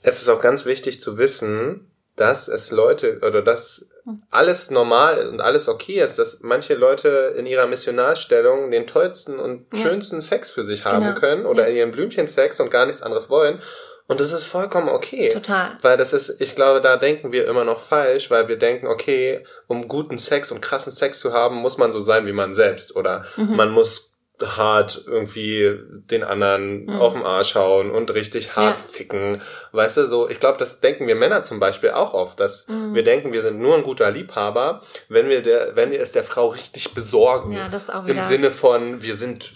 [0.03, 3.89] es ist auch ganz wichtig zu wissen, dass es Leute oder dass
[4.31, 9.67] alles normal und alles okay ist, dass manche Leute in ihrer Missionarstellung den tollsten und
[9.73, 9.81] ja.
[9.81, 11.19] schönsten Sex für sich haben genau.
[11.19, 11.69] können oder ja.
[11.71, 13.61] in ihrem Blümchensex und gar nichts anderes wollen
[14.07, 15.31] und das ist vollkommen okay.
[15.31, 15.79] Total.
[15.81, 19.45] Weil das ist, ich glaube, da denken wir immer noch falsch, weil wir denken, okay,
[19.67, 22.95] um guten Sex und krassen Sex zu haben, muss man so sein wie man selbst.
[22.97, 23.57] Oder mhm.
[23.57, 25.79] man muss hart irgendwie
[26.11, 27.01] den anderen mhm.
[27.01, 28.85] auf den Arsch hauen und richtig hart ja.
[28.85, 29.41] ficken.
[29.73, 32.95] Weißt du, so, ich glaube, das denken wir Männer zum Beispiel auch oft, dass mhm.
[32.95, 36.25] wir denken, wir sind nur ein guter Liebhaber, wenn wir der, wenn wir es der
[36.25, 37.53] Frau richtig besorgen.
[37.53, 38.21] Ja, das auch wieder.
[38.21, 39.51] Im Sinne von, wir sind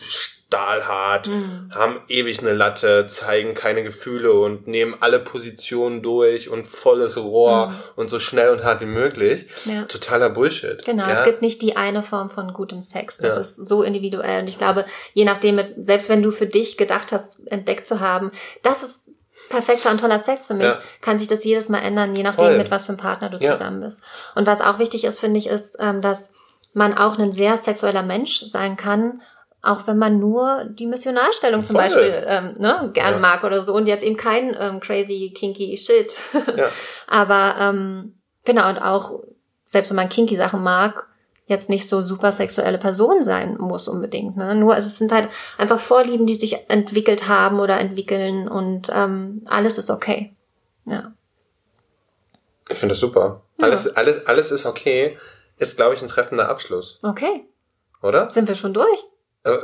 [0.48, 1.70] stahlhart, mhm.
[1.74, 7.68] haben ewig eine Latte, zeigen keine Gefühle und nehmen alle Positionen durch und volles Rohr
[7.68, 7.74] mhm.
[7.96, 9.46] und so schnell und hart wie möglich.
[9.66, 9.84] Ja.
[9.84, 10.82] Totaler Bullshit.
[10.86, 11.12] Genau, ja?
[11.12, 13.18] es gibt nicht die eine Form von gutem Sex.
[13.18, 13.40] Das ja.
[13.40, 14.40] ist so individuell.
[14.40, 18.32] Und ich glaube, je nachdem, selbst wenn du für dich gedacht hast, entdeckt zu haben,
[18.62, 19.10] das ist
[19.50, 20.78] perfekter und toller Sex für mich, ja.
[21.02, 22.58] kann sich das jedes Mal ändern, je nachdem, Voll.
[22.58, 23.52] mit was für einem Partner du ja.
[23.52, 24.00] zusammen bist.
[24.34, 26.30] Und was auch wichtig ist, finde ich, ist, ähm, dass
[26.72, 29.20] man auch ein sehr sexueller Mensch sein kann
[29.62, 31.84] auch wenn man nur die Missionarstellung zum Voll.
[31.84, 33.18] Beispiel ähm, ne, gern ja.
[33.18, 36.18] mag oder so und jetzt eben kein ähm, crazy kinky Shit.
[36.56, 36.68] ja.
[37.06, 39.20] Aber ähm, genau und auch
[39.64, 41.06] selbst wenn man kinky Sachen mag,
[41.46, 44.36] jetzt nicht so super sexuelle Person sein muss unbedingt.
[44.36, 44.54] Ne?
[44.54, 49.42] Nur also es sind halt einfach Vorlieben, die sich entwickelt haben oder entwickeln und ähm,
[49.46, 50.34] alles ist okay.
[50.84, 51.12] Ja.
[52.68, 53.42] Ich finde das super.
[53.58, 53.66] Ja.
[53.66, 55.18] Alles, alles, alles ist okay.
[55.56, 57.00] Ist, glaube ich, ein treffender Abschluss.
[57.02, 57.46] Okay.
[58.02, 58.30] Oder?
[58.30, 59.04] Sind wir schon durch?
[59.44, 59.56] Äh,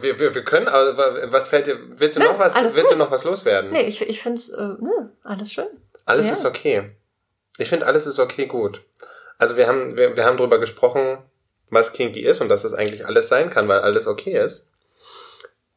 [0.00, 2.96] wir, wir, wir können, aber was fällt dir, willst du, Nö, noch, was, willst du
[2.96, 3.70] noch was loswerden?
[3.70, 5.68] Nee, ich, ich finde es, äh, nö, alles schön.
[6.04, 6.32] Alles ja.
[6.32, 6.90] ist okay.
[7.58, 8.82] Ich finde, alles ist okay gut.
[9.36, 11.18] Also wir haben, wir, wir haben drüber gesprochen,
[11.70, 14.68] was kinky ist und dass es eigentlich alles sein kann, weil alles okay ist.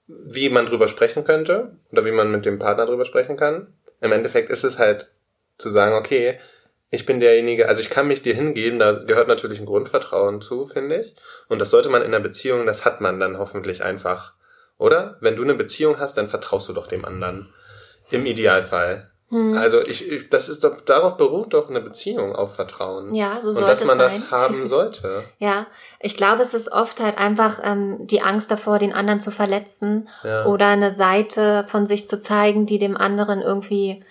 [0.07, 3.73] Wie man drüber sprechen könnte oder wie man mit dem Partner drüber sprechen kann.
[3.99, 5.11] Im Endeffekt ist es halt
[5.57, 6.39] zu sagen, okay,
[6.93, 10.67] ich bin derjenige, also ich kann mich dir hingeben, da gehört natürlich ein Grundvertrauen zu,
[10.67, 11.15] finde ich.
[11.47, 14.33] Und das sollte man in einer Beziehung, das hat man dann hoffentlich einfach.
[14.77, 15.15] Oder?
[15.21, 17.53] Wenn du eine Beziehung hast, dann vertraust du doch dem anderen.
[18.09, 19.09] Im Idealfall.
[19.29, 19.57] Hm.
[19.57, 23.15] Also ich, ich, das ist doch, darauf beruht doch eine Beziehung auf Vertrauen.
[23.15, 24.07] Ja, so sollte Und dass man sein.
[24.09, 25.23] das haben sollte.
[25.39, 25.67] ja,
[26.01, 30.09] ich glaube, es ist oft halt einfach ähm, die Angst davor, den anderen zu verletzen
[30.23, 30.45] ja.
[30.45, 34.03] oder eine Seite von sich zu zeigen, die dem anderen irgendwie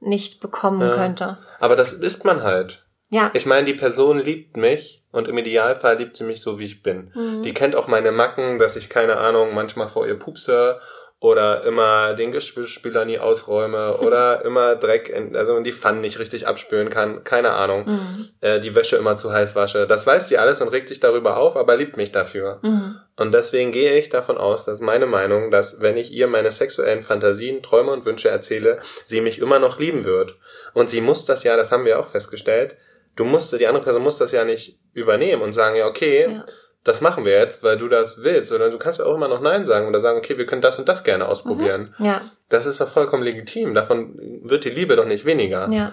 [0.00, 0.94] nicht bekommen ja.
[0.94, 1.38] könnte.
[1.60, 2.84] Aber das ist man halt.
[3.10, 3.30] Ja.
[3.34, 6.82] Ich meine, die Person liebt mich und im Idealfall liebt sie mich so, wie ich
[6.82, 7.10] bin.
[7.14, 7.42] Mhm.
[7.42, 10.78] Die kennt auch meine Macken, dass ich keine Ahnung, manchmal vor ihr pupse
[11.20, 16.46] oder immer den Geschirrspüler nie ausräume oder immer Dreck, in, also die Pfannen nicht richtig
[16.46, 18.28] abspülen kann, keine Ahnung, mhm.
[18.40, 19.86] äh, die Wäsche immer zu heiß wasche.
[19.88, 22.60] Das weiß sie alles und regt sich darüber auf, aber liebt mich dafür.
[22.62, 23.00] Mhm.
[23.16, 27.02] Und deswegen gehe ich davon aus, dass meine Meinung, dass wenn ich ihr meine sexuellen
[27.02, 30.36] Fantasien, Träume und Wünsche erzähle, sie mich immer noch lieben wird.
[30.72, 32.76] Und sie muss das ja, das haben wir auch festgestellt,
[33.16, 36.44] du musst, die andere Person muss das ja nicht übernehmen und sagen, ja, okay, ja
[36.88, 39.40] das machen wir jetzt, weil du das willst, sondern du kannst ja auch immer noch
[39.40, 41.94] Nein sagen oder sagen, okay, wir können das und das gerne ausprobieren.
[41.98, 42.22] Ja.
[42.48, 43.74] Das ist doch vollkommen legitim.
[43.74, 45.68] Davon wird die Liebe doch nicht weniger.
[45.70, 45.92] Ja,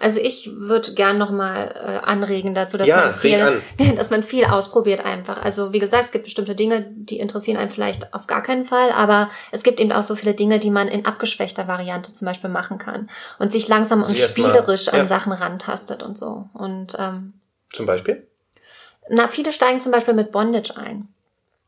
[0.00, 3.62] also ich würde gern nochmal äh, anregen dazu, dass Ja, man viel,
[3.96, 5.42] dass man viel ausprobiert einfach.
[5.42, 8.90] Also wie gesagt, es gibt bestimmte Dinge, die interessieren einen vielleicht auf gar keinen Fall,
[8.90, 12.50] aber es gibt eben auch so viele Dinge, die man in abgeschwächter Variante zum Beispiel
[12.50, 15.06] machen kann und sich langsam und Sie erst mal- spielerisch an ja.
[15.06, 16.50] Sachen rantastet und so.
[16.52, 17.32] Und ähm,
[17.72, 18.28] Zum Beispiel?
[19.08, 21.08] Na, viele steigen zum Beispiel mit Bondage ein.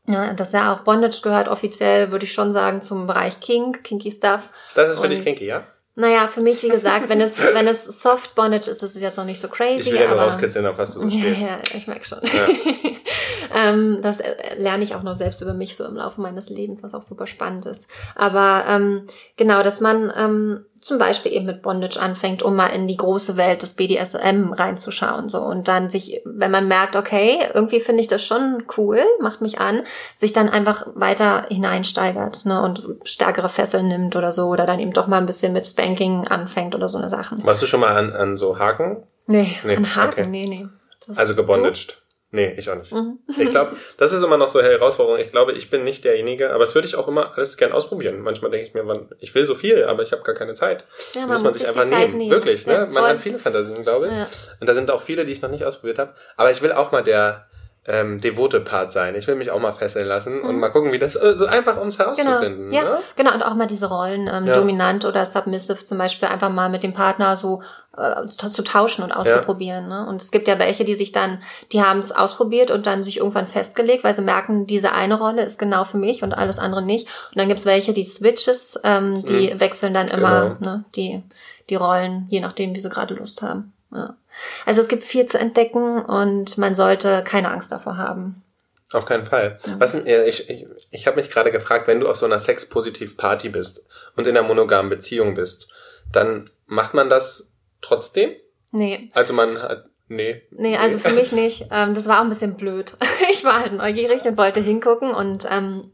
[0.07, 3.83] Ja, das ist ja auch Bondage gehört offiziell, würde ich schon sagen, zum Bereich Kink,
[3.83, 4.49] Kinky Stuff.
[4.75, 5.63] Das ist für Und- dich kinky, ja?
[5.99, 9.17] Naja, für mich, wie gesagt, wenn es, wenn es Soft Bondage ist, ist es jetzt
[9.17, 9.89] noch nicht so crazy.
[9.89, 11.41] Ich will ja aber rauskitzeln, auf was du so ja, stehst.
[11.41, 12.19] ja, ich merke schon.
[13.55, 14.21] ähm, das
[14.57, 17.25] lerne ich auch noch selbst über mich so im Laufe meines Lebens, was auch super
[17.25, 17.87] spannend ist.
[18.15, 19.07] Aber ähm,
[19.37, 23.37] genau, dass man ähm, zum Beispiel eben mit Bondage anfängt, um mal in die große
[23.37, 25.29] Welt des BDSM reinzuschauen.
[25.29, 29.41] So und dann sich, wenn man merkt, okay, irgendwie finde ich das schon cool, macht
[29.41, 29.83] mich an,
[30.15, 34.93] sich dann einfach weiter hineinsteigert ne, und stärkere Fesseln nimmt oder so, oder dann eben
[34.93, 37.43] doch mal ein bisschen mit Spanking anfängt oder so eine Sachen.
[37.43, 39.03] Warst du schon mal an, an so Haken?
[39.25, 40.25] Nee, Nee, an Haken, okay.
[40.27, 40.67] nee, nee.
[41.05, 42.01] Das- Also gebondaged?
[42.37, 42.91] Nee, ich auch nicht.
[42.91, 43.17] Mhm.
[43.35, 45.19] Ich glaube, das ist immer noch so eine Herausforderung.
[45.19, 48.21] Ich glaube, ich bin nicht derjenige, aber das würde ich auch immer alles gern ausprobieren.
[48.21, 50.85] Manchmal denke ich mir, wann, ich will so viel, aber ich habe gar keine Zeit.
[51.15, 52.29] Ja, muss man sich die einfach Zeit nehmen.
[52.29, 52.73] Wirklich, ne?
[52.73, 53.09] Ja, man voll.
[53.09, 54.13] hat viele Fantasien, glaube ich.
[54.13, 54.27] Ja.
[54.59, 56.13] Und da sind auch viele, die ich noch nicht ausprobiert habe.
[56.35, 57.46] Aber ich will auch mal der
[57.87, 59.15] ähm, devote Part sein.
[59.15, 61.77] Ich will mich auch mal fesseln lassen und mal gucken, wie das äh, so einfach
[61.77, 62.03] ums Mhm.
[62.17, 62.71] Genau, herauszufinden.
[62.73, 62.97] ja, Ne?
[63.15, 64.55] genau und auch mal diese Rollen ähm, Ja.
[64.55, 67.61] dominant oder submissive zum Beispiel einfach mal mit dem Partner so
[67.97, 69.87] äh, zu, tauschen und auszuprobieren.
[69.87, 70.05] Ne?
[70.07, 73.17] Und es gibt ja welche, die sich dann, die haben es ausprobiert und dann sich
[73.17, 76.81] irgendwann festgelegt, weil sie merken, diese eine Rolle ist genau für mich und alles andere
[76.81, 77.07] nicht.
[77.31, 80.71] Und dann gibt's welche, die Switches, ähm, die wechseln dann immer Genau.
[80.75, 81.23] ne, die
[81.69, 83.73] die Rollen, je nachdem, wie sie gerade Lust haben.
[83.93, 84.15] Ja.
[84.65, 88.43] Also es gibt viel zu entdecken und man sollte keine Angst davor haben.
[88.93, 89.59] Auf keinen Fall.
[89.79, 92.39] Was, denn- äh, ich ich, ich habe mich gerade gefragt, wenn du auf so einer
[92.39, 93.85] Sex-Positiv-Party bist
[94.15, 95.67] und in einer monogamen Beziehung bist,
[96.11, 98.31] dann macht man das trotzdem?
[98.71, 100.41] Nee, Also man hat, nee.
[100.51, 101.65] Nee, also für mich nicht.
[101.71, 102.93] Ähm, das war auch ein bisschen blöd.
[103.31, 105.91] Ich war halt neugierig und wollte hingucken und ähm,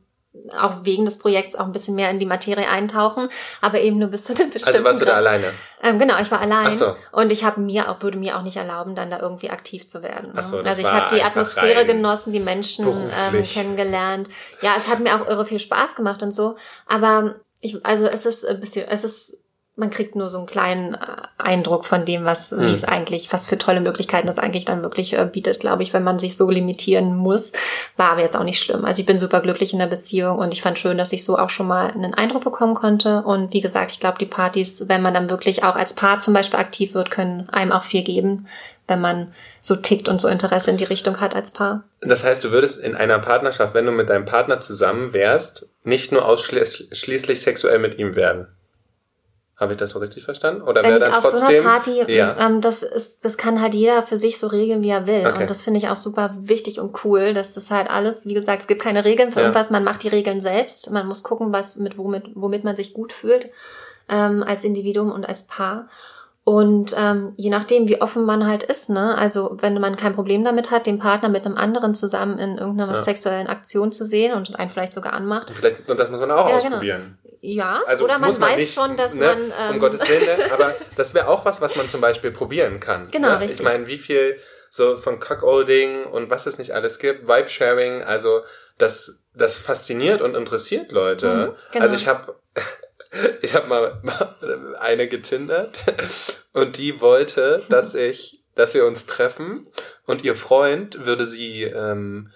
[0.60, 3.30] auch wegen des Projekts auch ein bisschen mehr in die Materie eintauchen,
[3.62, 5.20] aber eben nur bis zu einem bestimmten Also warst du da Grad.
[5.20, 5.54] alleine?
[5.82, 6.96] Ähm, genau, ich war allein Ach so.
[7.12, 10.02] und ich habe mir auch würde mir auch nicht erlauben, dann da irgendwie aktiv zu
[10.02, 10.30] werden.
[10.30, 10.36] ne?
[10.38, 14.28] Ach so, das also ich habe die Atmosphäre genossen, die Menschen ähm, kennengelernt.
[14.62, 16.56] Ja, es hat mir auch irre viel Spaß gemacht und so,
[16.88, 19.43] aber ich also es ist ein bisschen es ist
[19.76, 20.98] man kriegt nur so einen kleinen äh,
[21.40, 22.74] Eindruck von dem, was wie Hm.
[22.74, 26.04] es eigentlich, was für tolle Möglichkeiten das eigentlich dann wirklich äh, bietet, glaube ich, wenn
[26.04, 27.54] man sich so limitieren muss.
[27.98, 28.86] War aber jetzt auch nicht schlimm.
[28.86, 31.40] Also ich bin super glücklich in der Beziehung und ich fand schön, dass ich so
[31.40, 33.24] auch schon mal einen Eindruck bekommen konnte.
[33.24, 36.36] Und wie gesagt, ich glaube, die Partys, wenn man dann wirklich auch als Paar zum
[36.36, 38.48] Beispiel aktiv wird, können einem auch viel geben,
[38.88, 41.84] wenn man so tickt und so Interesse in die Richtung hat als Paar.
[42.02, 46.12] Das heißt, du würdest in einer Partnerschaft, wenn du mit deinem Partner zusammen wärst, nicht
[46.12, 48.48] nur ausschließlich sexuell mit ihm werden.
[49.56, 50.64] Habe ich das so richtig verstanden?
[50.64, 51.60] Oder Wenn wäre ich dann auf so trotzdem?
[51.60, 52.36] einer Party, ja.
[52.40, 55.28] ähm, das ist, das kann halt jeder für sich so regeln, wie er will.
[55.28, 55.42] Okay.
[55.42, 58.64] Und das finde ich auch super wichtig und cool, dass das halt alles, wie gesagt,
[58.64, 59.46] es gibt keine Regeln für Ja.
[59.46, 60.90] irgendwas, man macht die Regeln selbst.
[60.90, 63.52] Man muss gucken, was mit womit, womit man sich gut fühlt
[64.10, 65.88] ähm, als Individuum und als Paar.
[66.46, 70.44] Und ähm, je nachdem, wie offen man halt ist, ne, also wenn man kein Problem
[70.44, 73.02] damit hat, den Partner mit einem anderen zusammen in irgendeiner Ja.
[73.02, 76.50] sexuellen Aktion zu sehen und einen vielleicht sogar anmacht, Vielleicht, und das muss man auch
[76.50, 76.68] Ja, genau.
[76.76, 77.18] ausprobieren.
[77.40, 80.26] ja, Also oder man man weiß nicht, schon, dass ne, man ähm, um Gottes Willen,
[80.26, 80.52] ne?
[80.52, 83.08] aber das wäre auch was, was man zum Beispiel probieren kann.
[83.10, 83.40] Genau, ne?
[83.40, 83.60] richtig.
[83.62, 84.38] Ich meine, wie viel
[84.70, 88.42] so von Cuckolding und was es nicht alles gibt, Wife-Sharing, also
[88.78, 91.28] das, das fasziniert und interessiert Leute.
[91.56, 91.84] Mhm, genau.
[91.84, 92.36] Also ich habe
[93.42, 94.02] ich habe mal
[94.80, 95.84] eine getindert
[96.54, 99.68] und die wollte, dass ich, dass wir uns treffen
[100.06, 102.32] und ihr Freund würde sie ähm,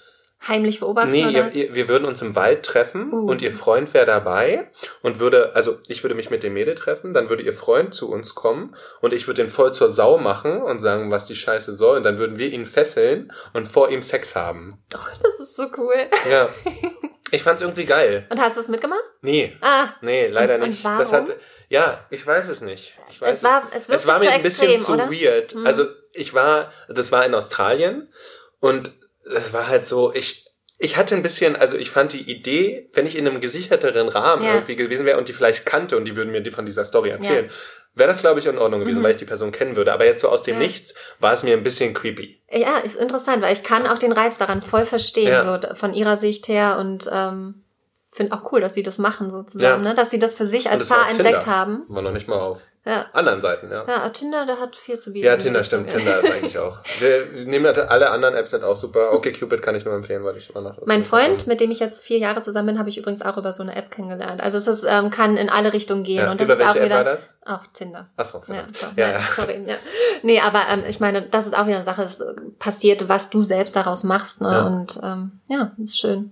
[0.45, 1.51] heimlich beobachten Nee, oder?
[1.51, 3.29] ihr, ihr, wir würden uns im Wald treffen Uh.
[3.29, 4.69] und ihr Freund wäre dabei
[5.01, 8.11] und würde, also ich würde mich mit dem Mädel treffen, dann würde ihr Freund zu
[8.11, 11.75] uns kommen und ich würde den voll zur Sau machen und sagen, was die Scheiße
[11.75, 14.83] soll und dann würden wir ihn fesseln und vor ihm Sex haben.
[14.89, 16.07] Doch, das ist so cool.
[16.29, 16.49] Ja.
[17.31, 18.25] Ich fand's irgendwie geil.
[18.29, 19.03] Und hast du es mitgemacht?
[19.21, 20.83] Nee, Ah, nee, leider Und- und nicht.
[20.83, 20.99] warum?
[20.99, 21.27] Das hat,
[21.69, 22.97] ja, ich weiß es nicht.
[23.09, 25.11] Ich weiß Es war- es wirkte war mir ein bisschen extrem, zu oder?
[25.11, 25.55] weird.
[25.55, 25.65] Mhm.
[25.67, 28.11] Also ich war, das war in Australien
[28.59, 28.91] und
[29.35, 30.45] es war halt so, ich,
[30.77, 34.43] ich hatte ein bisschen, also ich fand die Idee, wenn ich in einem gesicherteren Rahmen
[34.45, 34.53] Ja.
[34.55, 37.09] irgendwie gewesen wäre und die vielleicht kannte und die würden mir die von dieser Story
[37.09, 37.49] erzählen,
[37.97, 39.03] wäre das, glaube ich, in Ordnung gewesen, Mhm.
[39.03, 39.93] weil ich die Person kennen würde.
[39.93, 40.59] Aber jetzt so aus dem Ja.
[40.59, 42.41] Nichts war es mir ein bisschen creepy.
[42.51, 45.41] ja, ist interessant, weil ich kann auch den Reiz daran voll verstehen, Ja.
[45.41, 47.63] so von ihrer Sicht her und ähm,
[48.11, 49.89] finde auch cool, dass sie das machen so zusammen, Ja.
[49.89, 49.95] ne?
[49.95, 51.55] dass sie das für sich als Paar entdeckt Tinder.
[51.55, 51.83] haben.
[51.87, 53.05] War noch nicht mal auf Ja.
[53.11, 53.83] anderen Seiten, ja.
[53.85, 55.25] Ja, Tinder, der hat viel zu bieten.
[55.25, 55.89] Ja, Tinder stimmt.
[55.89, 56.79] Tinder ist eigentlich auch.
[56.99, 59.11] Wir nehmen ja alle anderen Apps sind auch super.
[59.11, 60.77] Okay, Cupid kann ich nur empfehlen, weil ich immer noch.
[60.85, 63.51] Mein Freund, mit dem ich jetzt vier Jahre zusammen bin, habe ich übrigens auch über
[63.51, 64.39] so eine App kennengelernt.
[64.39, 66.23] Also es ist, ähm, kann in alle Richtungen gehen.
[66.23, 67.19] Ja, und das ist auch welche App wieder war das?
[67.45, 68.07] auf Tinder.
[68.15, 68.77] Achso, Ja, verdammt.
[68.77, 69.27] so, Ja, ja, ja.
[69.35, 69.63] sorry.
[69.67, 69.75] Ja.
[70.23, 72.23] Nee, aber ähm, ich meine, das ist auch wieder eine Sache, es
[72.57, 74.39] passiert, was du selbst daraus machst.
[74.41, 74.49] Ne?
[74.49, 74.65] Ja.
[74.65, 76.31] Und ähm, ja, ist schön.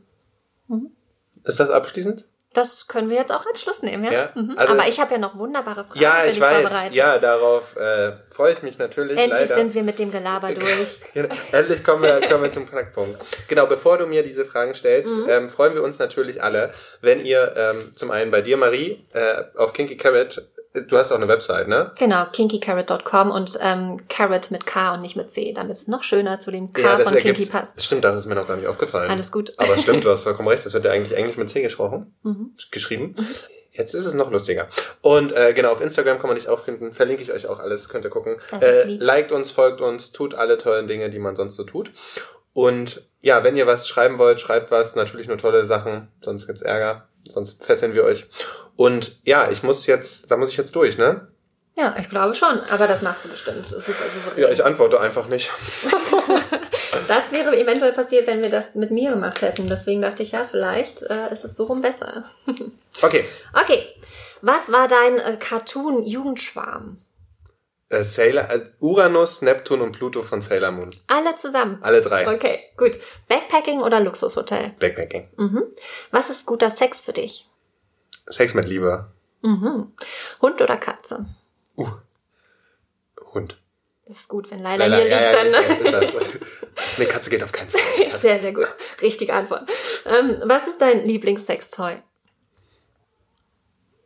[1.44, 2.26] Ist das abschließend?
[2.56, 4.12] Das können wir jetzt auch als Schluss nehmen, ja?
[4.12, 4.58] Ja, Mhm.
[4.58, 6.62] also aber ich habe ja noch wunderbare Fragen Ja, für ich dich weiß.
[6.62, 6.96] vorbereitet.
[6.96, 9.18] Ja, darauf äh, freue ich mich natürlich.
[9.18, 9.56] Endlich leider.
[9.56, 11.00] sind wir mit dem Gelaber durch.
[11.14, 11.36] Genau.
[11.52, 13.22] Endlich kommen wir, kommen wir zum Knackpunkt.
[13.48, 15.30] Genau, bevor du mir diese Fragen stellst, Mhm.
[15.30, 19.44] ähm, freuen wir uns natürlich alle, wenn ihr ähm, zum einen bei dir, Marie, äh,
[19.56, 20.42] auf Kinky Carrot,
[20.88, 21.92] du hast auch eine Website, ne?
[21.98, 26.40] Genau, kinkycarrot.com und ähm, Carrot mit K und nicht mit C, damit es noch schöner
[26.40, 27.82] zu dem K Ja, von ergibt, Kinky passt.
[27.84, 29.10] Stimmt, das ist mir noch gar nicht aufgefallen.
[29.12, 29.54] Alles gut.
[29.58, 32.56] Aber stimmt, du hast vollkommen recht, das wird ja eigentlich Englisch mit C gesprochen, Mhm.
[32.72, 33.16] geschrieben.
[33.72, 34.68] Jetzt ist es noch lustiger.
[35.02, 36.94] Und äh, genau, auf Instagram kann man dich auch finden.
[36.94, 38.38] Verlinke ich euch auch alles, könnt ihr gucken.
[38.52, 39.02] Das ist Äh, lieb.
[39.02, 41.92] liked uns, folgt uns, tut alle tollen Dinge, die man sonst so tut.
[42.54, 44.96] Und ja, wenn ihr was schreiben wollt, schreibt was.
[44.96, 47.10] Natürlich nur tolle Sachen, sonst gibt's Ärger.
[47.30, 48.26] Sonst fesseln wir euch.
[48.76, 51.28] Und ja, ich muss jetzt, da muss ich jetzt durch, ne?
[51.78, 53.68] Ja, ich glaube schon, aber das machst du bestimmt.
[53.68, 54.44] Super souverän.
[54.44, 55.52] Ja, ich antworte einfach nicht.
[57.08, 59.68] das wäre eventuell passiert, wenn wir das mit mir gemacht hätten.
[59.68, 62.26] Deswegen dachte ich, ja, vielleicht äh, ist es so rum besser.
[63.02, 63.26] Okay.
[63.52, 63.90] Okay,
[64.42, 66.96] was war dein äh, Cartoon-Jugendschwarm?
[67.96, 70.94] Äh, Sailor, äh, Uranus, Neptun und Pluto von Sailor Moon.
[71.08, 71.78] Alle zusammen.
[71.82, 72.28] Alle drei.
[72.34, 73.00] Okay, gut.
[73.30, 74.74] Backpacking oder Luxushotel?
[74.80, 75.30] Backpacking.
[75.38, 75.64] Mhm.
[76.12, 77.48] Was ist guter Sex für dich?
[78.28, 79.12] Sex mit Liebe.
[79.42, 79.94] Mhm.
[80.42, 81.26] Hund oder Katze?
[81.78, 81.90] Uh.
[83.34, 83.58] Hund.
[84.06, 85.72] Das ist gut, wenn Leila, Leila, hier ja, liegt, ja, dann.
[85.72, 86.14] ich ich weiß.
[86.98, 87.82] Nee, Katze geht auf keinen Fall.
[88.18, 88.68] Sehr, sehr gut.
[89.02, 89.64] Richtige Antwort.
[90.06, 92.02] Ähm, was ist dein Lieblingssextoy?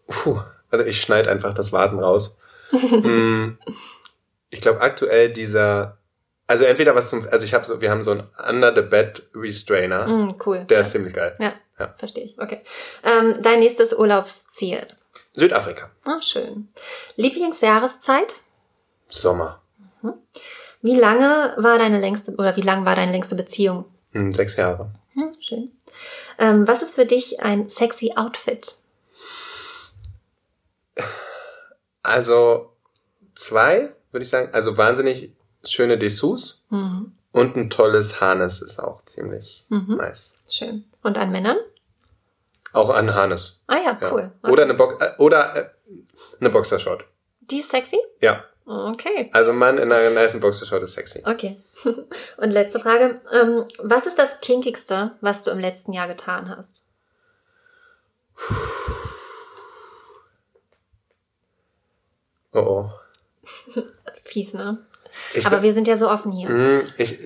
[0.08, 2.39] Puh, also ich schneide einfach das Warten raus.
[3.04, 3.58] Mm,
[4.50, 5.98] ich glaube aktuell dieser,
[6.48, 9.28] also entweder was zum, also ich habe so, wir haben so einen Under the Bed
[9.36, 10.66] Restrainer, Mm, cool.
[10.66, 10.84] der ja.
[10.84, 11.36] ist ziemlich geil.
[11.40, 11.94] ja, Ja.
[11.98, 12.40] verstehe ich.
[12.40, 12.62] Okay.
[13.04, 14.86] Ähm, dein nächstes Urlaubsziel?
[15.34, 16.70] Südafrika, Ah, schön.
[17.16, 18.42] Lieblingsjahreszeit?
[19.08, 19.62] Sommer,
[20.82, 23.86] Wie lange war deine längste oder wie lang war deine längste Beziehung?
[24.12, 24.92] hm, sechs Jahre.
[25.14, 25.72] Hm, schön.
[26.38, 28.78] Ähm, was ist für dich ein sexy Outfit?
[32.10, 32.74] Also
[33.36, 35.34] zwei, würde ich sagen, also wahnsinnig
[35.64, 37.14] schöne Dessous Mhm.
[37.32, 39.98] und ein tolles Harness ist auch ziemlich Mhm.
[39.98, 40.36] nice.
[40.50, 40.86] Schön.
[41.04, 41.58] Und an Männern?
[42.74, 43.62] Auch ein Harness.
[43.68, 44.12] Ah ja, Ja.
[44.12, 44.32] cool.
[44.44, 45.70] Oder eine Bo äh, oder äh,
[46.40, 47.04] eine Boxershort.
[47.42, 47.98] Die ist sexy?
[48.22, 49.30] Ja, Okay.
[49.34, 51.24] also Mann in einer nice Boxershort ist sexy.
[51.26, 51.60] Okay.
[52.38, 53.20] Und letzte Frage.
[53.34, 56.86] Ähm, was ist das Kinkigste, was du im letzten Jahr getan hast?
[62.54, 62.92] Oh oh.
[64.26, 64.86] Fies, ne?
[65.34, 66.50] Ich, Aber wir sind ja so offen hier.
[66.50, 67.20] Mm, ich,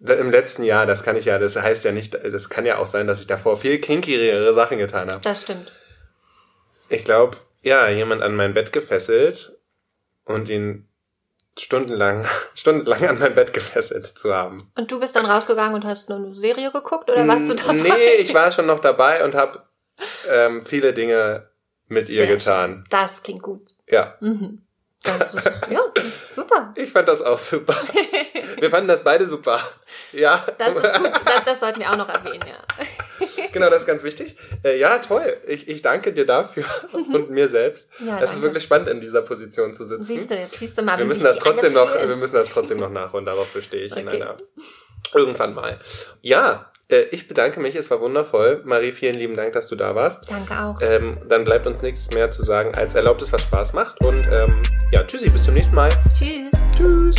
[0.00, 2.86] im letzten Jahr, das kann ich ja, das heißt ja nicht, das kann ja auch
[2.86, 5.20] sein, dass ich davor viel kinkigere Sachen getan habe.
[5.22, 5.72] Das stimmt.
[6.88, 9.56] Ich glaube, ja, jemand an mein Bett gefesselt
[10.24, 10.88] und ihn
[11.58, 14.70] stundenlang, stundenlang an mein Bett gefesselt zu haben.
[14.76, 17.56] Und du bist dann rausgegangen und hast nur eine Serie geguckt oder warst du Mm,
[17.56, 17.74] dabei?
[17.96, 19.62] Nee, ich war schon noch dabei und habe
[20.28, 21.48] ähm, viele Dinge
[21.92, 22.76] mit ihr getan.
[22.78, 22.84] schön.
[22.90, 23.62] Das klingt gut.
[23.88, 24.62] Ja, Mhm.
[25.04, 25.80] Das ist, ja,
[26.30, 26.72] super.
[26.76, 27.74] ich fand das auch super.
[28.60, 29.60] Wir fanden das beide super.
[30.12, 30.46] Ja.
[30.58, 31.10] Das ist gut.
[31.24, 33.26] Das, das sollten wir auch noch erwähnen, ja.
[33.52, 34.36] Genau, das ist ganz wichtig.
[34.64, 35.38] Äh, ja, toll.
[35.48, 37.90] Ich, ich danke dir dafür und mir selbst.
[37.98, 40.04] Ja, es ist wirklich spannend, in dieser Position zu sitzen.
[40.04, 42.78] Siehst du jetzt, siehst du mal, wir müssen das trotzdem noch, wir müssen das trotzdem
[42.78, 43.26] noch nachholen.
[43.26, 44.22] Darauf bestehe ich in Okay.
[44.22, 44.36] einer
[45.12, 45.80] irgendwann mal.
[46.20, 47.74] Ja, ich bedanke mich.
[47.74, 48.60] Es war wundervoll.
[48.64, 50.30] Marie, vielen lieben Dank, dass du da warst.
[50.30, 50.80] Danke auch.
[50.82, 54.00] Ähm, dann bleibt uns nichts mehr zu sagen, als erlaubt es, was Spaß macht.
[54.02, 54.62] Und ähm,
[54.92, 55.90] ja, tschüssi, bis zum nächsten Mal.
[56.18, 56.50] Tschüss.
[56.76, 57.16] Tschüss.